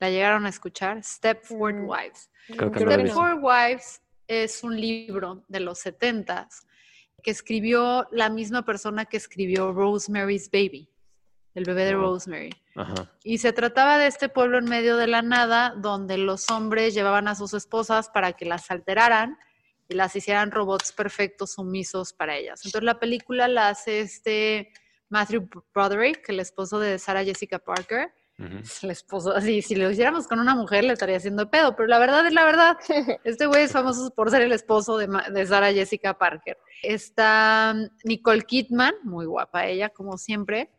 ¿La 0.00 0.08
llegaron 0.10 0.46
a 0.46 0.48
escuchar? 0.48 1.02
Stepford 1.04 1.74
Mm, 1.74 1.88
Wives. 1.88 2.30
Creo 2.56 2.72
que 2.72 2.84
no. 2.84 2.90
Stepford 2.92 3.38
Wives 3.42 4.00
es 4.26 4.62
un 4.64 4.80
libro 4.80 5.44
de 5.48 5.60
los 5.60 5.84
70s 5.84 6.66
que 7.22 7.30
escribió 7.30 8.06
la 8.10 8.30
misma 8.30 8.64
persona 8.64 9.04
que 9.04 9.16
escribió 9.16 9.72
Rosemary's 9.72 10.50
Baby, 10.50 10.90
el 11.54 11.64
bebé 11.64 11.84
de. 11.84 11.92
Rosemary. 11.94 12.50
Ajá. 12.76 13.10
Y 13.24 13.38
se 13.38 13.52
trataba 13.52 13.98
de 13.98 14.06
este 14.06 14.28
pueblo 14.28 14.58
en 14.58 14.66
medio 14.66 14.96
de 14.96 15.08
la 15.08 15.22
nada, 15.22 15.74
donde 15.76 16.16
los 16.16 16.48
hombres 16.50 16.94
llevaban 16.94 17.26
a 17.26 17.34
sus 17.34 17.54
esposas 17.54 18.08
para 18.08 18.34
que 18.34 18.44
las 18.44 18.70
alteraran 18.70 19.36
y 19.88 19.94
las 19.94 20.14
hicieran 20.14 20.50
robots 20.50 20.92
perfectos, 20.92 21.52
sumisos 21.54 22.12
para 22.12 22.36
ellas. 22.36 22.64
Entonces 22.64 22.84
la 22.84 23.00
película 23.00 23.48
la 23.48 23.68
hace 23.68 24.00
este 24.00 24.72
Matthew 25.08 25.48
Broderick, 25.74 26.28
el 26.28 26.40
esposo 26.40 26.78
de 26.78 26.98
Sarah 26.98 27.24
Jessica 27.24 27.58
Parker. 27.58 28.12
Ujú. 28.38 28.58
Es 28.58 28.84
el 28.84 28.90
esposo, 28.92 29.34
así, 29.34 29.62
si 29.62 29.74
lo 29.74 29.90
hiciéramos 29.90 30.28
con 30.28 30.38
una 30.38 30.54
mujer 30.54 30.84
le 30.84 30.92
estaría 30.92 31.16
haciendo 31.16 31.50
pedo, 31.50 31.74
pero 31.74 31.88
la 31.88 31.98
verdad 31.98 32.24
es 32.26 32.32
la 32.32 32.44
verdad. 32.44 32.76
Este 33.24 33.46
güey 33.46 33.64
es 33.64 33.72
famoso 33.72 34.10
por 34.14 34.30
ser 34.30 34.42
el 34.42 34.52
esposo 34.52 34.96
de, 34.96 35.08
de 35.32 35.46
Sarah 35.46 35.72
Jessica 35.72 36.16
Parker. 36.16 36.56
Está 36.82 37.74
mm, 37.74 37.88
Nicole 38.04 38.42
Kidman, 38.42 38.94
muy 39.02 39.26
guapa 39.26 39.66
ella, 39.66 39.88
como 39.88 40.16
siempre. 40.18 40.70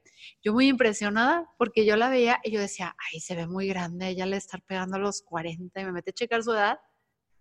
Yo 0.41 0.53
muy 0.53 0.67
impresionada 0.67 1.49
porque 1.57 1.85
yo 1.85 1.97
la 1.97 2.09
veía 2.09 2.39
y 2.43 2.51
yo 2.51 2.61
decía, 2.61 2.95
ay, 3.11 3.19
se 3.19 3.35
ve 3.35 3.45
muy 3.45 3.67
grande, 3.67 4.07
ella 4.07 4.25
le 4.25 4.37
está 4.37 4.57
pegando 4.59 4.95
a 4.95 4.99
los 4.99 5.21
40 5.21 5.81
y 5.81 5.85
me 5.85 5.91
metí 5.91 6.11
a 6.11 6.13
checar 6.13 6.43
su 6.43 6.53
edad. 6.53 6.79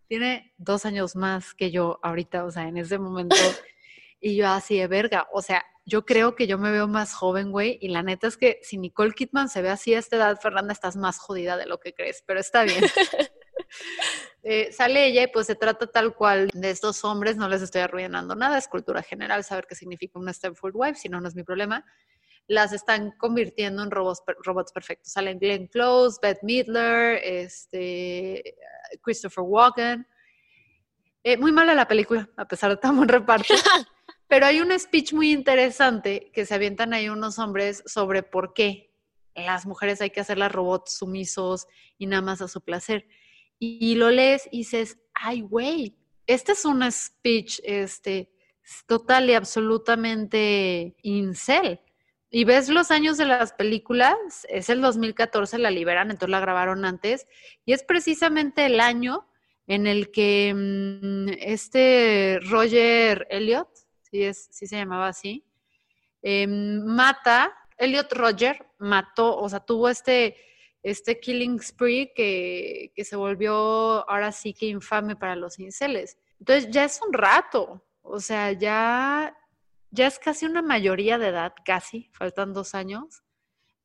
Tiene 0.09 0.53
dos 0.57 0.85
años 0.85 1.15
más 1.15 1.55
que 1.55 1.71
yo 1.71 2.01
ahorita, 2.03 2.45
o 2.45 2.51
sea, 2.51 2.67
en 2.67 2.77
ese 2.77 2.99
momento. 2.99 3.37
Y 4.21 4.35
yo 4.35 4.49
así 4.49 4.77
de 4.77 4.89
verga, 4.89 5.29
o 5.33 5.43
sea, 5.43 5.65
yo 5.89 6.05
creo 6.05 6.37
que 6.37 6.47
yo 6.47 6.59
me 6.59 6.71
veo 6.71 6.87
más 6.87 7.15
joven, 7.15 7.51
güey, 7.51 7.79
y 7.81 7.89
la 7.89 8.03
neta 8.03 8.27
es 8.27 8.37
que 8.37 8.61
si 8.63 8.77
Nicole 8.77 9.15
Kidman 9.15 9.49
se 9.49 9.63
ve 9.63 9.71
así 9.71 9.95
a 9.95 9.99
esta 9.99 10.17
edad, 10.17 10.39
Fernanda, 10.39 10.73
estás 10.73 10.97
más 10.97 11.19
jodida 11.19 11.57
de 11.57 11.65
lo 11.65 11.81
que 11.81 11.95
crees, 11.95 12.23
pero 12.27 12.39
está 12.39 12.63
bien. 12.65 12.85
Eh, 14.45 14.73
sale 14.73 15.05
ella 15.05 15.25
y 15.25 15.27
pues 15.27 15.47
se 15.47 15.57
trata 15.57 15.89
tal 15.89 16.15
cual 16.15 16.49
de 16.55 16.71
estos 16.71 17.05
hombres, 17.05 17.37
no 17.37 17.49
les 17.49 17.61
estoy 17.61 17.83
arruinando 17.83 18.35
nada, 18.35 18.57
es 18.57 18.67
cultura 18.69 19.03
general 19.03 19.45
saber 19.45 19.67
qué 19.69 19.75
significa 19.75 20.19
una 20.19 20.33
Stepford 20.33 20.75
Wife, 20.75 20.95
si 20.95 21.09
no, 21.11 21.21
no 21.21 21.29
es 21.29 21.35
mi 21.35 21.43
problema. 21.43 21.85
Las 22.47 22.73
están 22.73 23.11
convirtiendo 23.19 23.83
en 23.83 23.91
robots, 23.91 24.23
robots 24.43 24.73
perfectos. 24.73 25.13
Salen 25.13 25.39
Glenn 25.39 25.67
Close, 25.67 26.19
Beth 26.23 26.39
Midler, 26.43 27.21
este, 27.23 28.57
Christopher 29.03 29.45
Walken. 29.45 30.07
Eh, 31.25 31.37
muy 31.37 31.53
mala 31.53 31.75
la 31.75 31.89
película, 31.89 32.31
a 32.37 32.47
pesar 32.47 32.71
de 32.71 32.77
tan 32.79 32.97
buen 32.97 33.09
reparto. 33.09 33.53
Pero 34.29 34.47
hay 34.47 34.61
un 34.61 34.79
speech 34.79 35.15
muy 35.15 35.33
interesante 35.33 36.31
que 36.33 36.45
se 36.45 36.55
avientan 36.55 36.93
ahí 36.93 37.09
unos 37.09 37.39
hombres 37.39 37.83
sobre 37.87 38.23
por 38.23 38.53
qué 38.53 38.89
las 39.35 39.67
mujeres 39.67 40.01
hay 40.01 40.11
que 40.11 40.21
hacerlas 40.21 40.53
robots 40.53 40.99
sumisos 40.99 41.67
y 41.97 42.07
nada 42.07 42.23
más 42.23 42.43
a 42.43 42.49
su 42.49 42.61
placer. 42.61 43.09
Y, 43.59 43.97
lo 43.97 44.11
lees 44.11 44.49
y 44.53 44.59
dices, 44.59 44.99
ay, 45.15 45.41
güey, 45.41 45.97
este 46.27 46.53
es 46.53 46.65
un 46.65 46.91
speech 46.93 47.61
este, 47.65 48.31
total 48.87 49.31
y 49.31 49.35
absolutamente 49.35 50.95
incel. 51.03 51.81
Y 52.31 52.45
ves 52.45 52.69
los 52.69 52.91
años 52.91 53.17
de 53.17 53.25
las 53.25 53.55
películas, 53.55 54.47
es 54.49 54.69
el 54.69 54.81
2014, 54.83 55.59
la 55.59 55.71
liberan, 55.71 56.11
entonces 56.11 56.31
la 56.31 56.41
grabaron 56.41 56.85
antes, 56.85 57.27
y 57.65 57.73
es 57.73 57.83
precisamente 57.83 58.67
el 58.67 58.81
año 58.81 59.27
en 59.67 59.87
el 59.87 60.11
que 60.11 60.53
mm, 60.55 61.29
este 61.41 62.39
Roger 62.43 63.27
Elliot, 63.31 63.69
sí, 64.11 64.23
es, 64.23 64.49
sí 64.51 64.67
se 64.67 64.77
llamaba 64.77 65.09
así, 65.09 65.45
eh, 66.23 66.47
mata, 66.47 67.57
Elliot 67.77 68.13
Roger 68.13 68.67
mató, 68.79 69.37
o 69.37 69.49
sea, 69.49 69.61
tuvo 69.61 69.89
este, 69.89 70.37
este 70.83 71.21
killing 71.21 71.61
spree 71.61 72.13
que, 72.15 72.93
que 72.95 73.05
se 73.05 73.17
volvió 73.17 73.55
ahora 74.11 74.33
sí 74.33 74.53
que 74.53 74.67
infame 74.67 75.17
para 75.17 75.37
los 75.37 75.59
inceles. 75.59 76.19
Entonces 76.41 76.71
ya 76.71 76.85
es 76.85 77.01
un 77.07 77.13
rato, 77.13 77.85
o 78.03 78.21
sea, 78.21 78.53
ya, 78.53 79.37
ya 79.91 80.07
es 80.07 80.19
casi 80.19 80.47
una 80.47 80.63
mayoría 80.63 81.19
de 81.19 81.29
edad, 81.29 81.53
casi, 81.65 82.11
faltan 82.13 82.53
dos 82.53 82.75
años, 82.75 83.23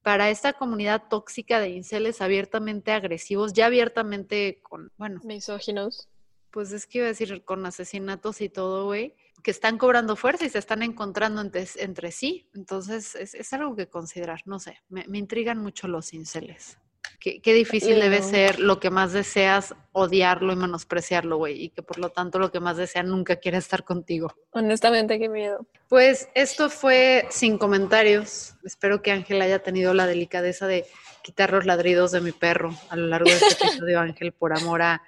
para 0.01 0.29
esta 0.29 0.53
comunidad 0.53 1.03
tóxica 1.09 1.59
de 1.59 1.69
inceles 1.69 2.21
abiertamente 2.21 2.91
agresivos, 2.91 3.53
ya 3.53 3.67
abiertamente 3.67 4.59
con, 4.61 4.91
bueno, 4.97 5.21
Misóginos. 5.23 6.09
Pues 6.53 6.71
es 6.71 6.85
que 6.85 6.99
iba 6.99 7.07
a 7.07 7.09
decir 7.09 7.43
con 7.43 7.65
asesinatos 7.65 8.39
y 8.39 8.47
todo, 8.47 8.85
güey, 8.85 9.15
que 9.41 9.49
están 9.49 9.79
cobrando 9.79 10.15
fuerza 10.15 10.45
y 10.45 10.49
se 10.49 10.59
están 10.59 10.83
encontrando 10.83 11.41
entre, 11.41 11.67
entre 11.77 12.11
sí. 12.11 12.47
Entonces, 12.53 13.15
es, 13.15 13.33
es 13.33 13.51
algo 13.53 13.75
que 13.75 13.87
considerar, 13.87 14.41
no 14.45 14.59
sé, 14.59 14.77
me, 14.87 15.05
me 15.07 15.17
intrigan 15.17 15.57
mucho 15.57 15.87
los 15.87 16.13
inceles. 16.13 16.77
Qué, 17.19 17.41
qué 17.41 17.53
difícil 17.53 17.99
debe 17.99 18.21
ser 18.21 18.59
lo 18.59 18.79
que 18.79 18.89
más 18.89 19.13
deseas 19.13 19.75
odiarlo 19.93 20.53
y 20.53 20.55
menospreciarlo, 20.55 21.37
güey, 21.37 21.63
y 21.63 21.69
que 21.69 21.81
por 21.81 21.97
lo 21.97 22.09
tanto 22.09 22.37
lo 22.37 22.51
que 22.51 22.59
más 22.59 22.77
desea 22.77 23.01
nunca 23.01 23.37
quiere 23.37 23.57
estar 23.57 23.83
contigo. 23.83 24.33
Honestamente, 24.51 25.17
qué 25.17 25.29
miedo. 25.29 25.65
Pues 25.89 26.29
esto 26.35 26.69
fue 26.69 27.25
sin 27.29 27.57
comentarios. 27.57 28.55
Espero 28.63 29.01
que 29.01 29.11
Ángel 29.11 29.41
haya 29.41 29.59
tenido 29.59 29.93
la 29.93 30.05
delicadeza 30.05 30.67
de 30.67 30.85
quitar 31.23 31.51
los 31.51 31.65
ladridos 31.65 32.11
de 32.11 32.21
mi 32.21 32.31
perro 32.31 32.77
a 32.89 32.95
lo 32.95 33.07
largo 33.07 33.29
de 33.29 33.37
este 33.37 33.47
episodio, 33.67 33.99
Ángel, 33.99 34.33
por 34.33 34.55
amor 34.55 34.81
a, 34.81 35.01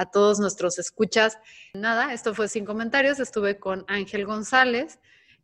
a 0.00 0.10
todos 0.10 0.40
nuestros 0.40 0.78
escuchas. 0.78 1.38
Nada, 1.74 2.14
esto 2.14 2.34
fue 2.34 2.48
sin 2.48 2.64
comentarios. 2.64 3.20
Estuve 3.20 3.58
con 3.58 3.84
Ángel 3.86 4.24
González, 4.24 4.98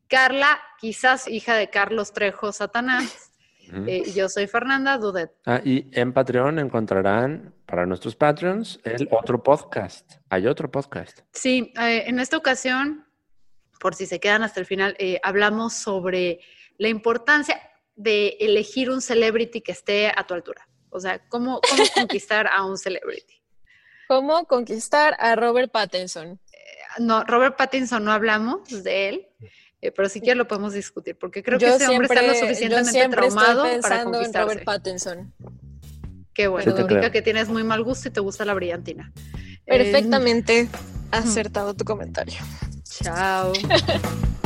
Carla, 0.08 0.58
quizás 0.78 1.28
hija 1.28 1.54
de 1.54 1.68
Carlos 1.68 2.12
Trejo 2.12 2.52
Satanás, 2.52 3.32
eh, 3.86 4.12
yo 4.14 4.28
soy 4.28 4.46
Fernanda 4.46 4.96
Dudet. 4.96 5.32
Ah, 5.44 5.60
y 5.64 5.88
en 5.92 6.12
Patreon 6.12 6.58
encontrarán 6.58 7.54
para 7.66 7.84
nuestros 7.84 8.14
Patreons 8.14 8.80
el 8.84 9.08
otro 9.10 9.42
podcast. 9.42 10.14
Hay 10.30 10.46
otro 10.46 10.70
podcast. 10.70 11.20
Sí, 11.32 11.72
eh, 11.80 12.04
en 12.06 12.20
esta 12.20 12.36
ocasión, 12.36 13.04
por 13.80 13.94
si 13.94 14.06
se 14.06 14.20
quedan 14.20 14.42
hasta 14.42 14.60
el 14.60 14.66
final, 14.66 14.94
eh, 14.98 15.20
hablamos 15.22 15.74
sobre 15.74 16.40
la 16.78 16.88
importancia 16.88 17.60
de 17.96 18.36
elegir 18.40 18.88
un 18.90 19.00
celebrity 19.00 19.60
que 19.60 19.72
esté 19.72 20.12
a 20.14 20.24
tu 20.26 20.34
altura. 20.34 20.68
O 20.90 21.00
sea, 21.00 21.26
cómo, 21.28 21.60
cómo 21.68 21.82
conquistar 21.94 22.46
a 22.46 22.64
un 22.64 22.78
celebrity. 22.78 23.42
¿Cómo 24.08 24.44
conquistar 24.46 25.16
a 25.18 25.34
Robert 25.36 25.70
Pattinson? 25.72 26.40
No, 26.98 27.24
Robert 27.24 27.56
Pattinson 27.56 28.04
no 28.04 28.12
hablamos 28.12 28.82
de 28.82 29.08
él, 29.08 29.26
eh, 29.82 29.90
pero 29.92 30.08
si 30.08 30.20
quieres 30.20 30.38
lo 30.38 30.48
podemos 30.48 30.72
discutir, 30.72 31.16
porque 31.18 31.42
creo 31.42 31.58
que 31.58 31.66
ese 31.66 31.88
hombre 31.88 32.06
está 32.08 32.22
lo 32.22 32.32
siempre- 32.32 32.40
yo 32.40 32.46
suficientemente 32.46 32.90
siempre 32.90 33.26
estoy 33.26 33.42
traumado 33.42 33.80
para 33.82 33.96
en 34.02 34.04
conquistarse. 34.04 34.42
Robert 34.48 34.64
Pattinson. 34.64 35.34
Qué 36.32 36.48
bueno, 36.48 36.70
Sí 36.70 36.74
te 36.74 36.80
indica 36.82 37.00
creo. 37.00 37.12
que 37.12 37.22
tienes 37.22 37.48
muy 37.48 37.64
mal 37.64 37.82
gusto 37.82 38.08
y 38.08 38.12
te 38.12 38.20
gusta 38.20 38.44
la 38.44 38.54
brillantina. 38.54 39.12
Eh, 39.34 39.52
Perfectamente 39.66 40.68
acertado 41.10 41.74
tu 41.74 41.84
comentario. 41.84 42.34
chao. 42.84 43.52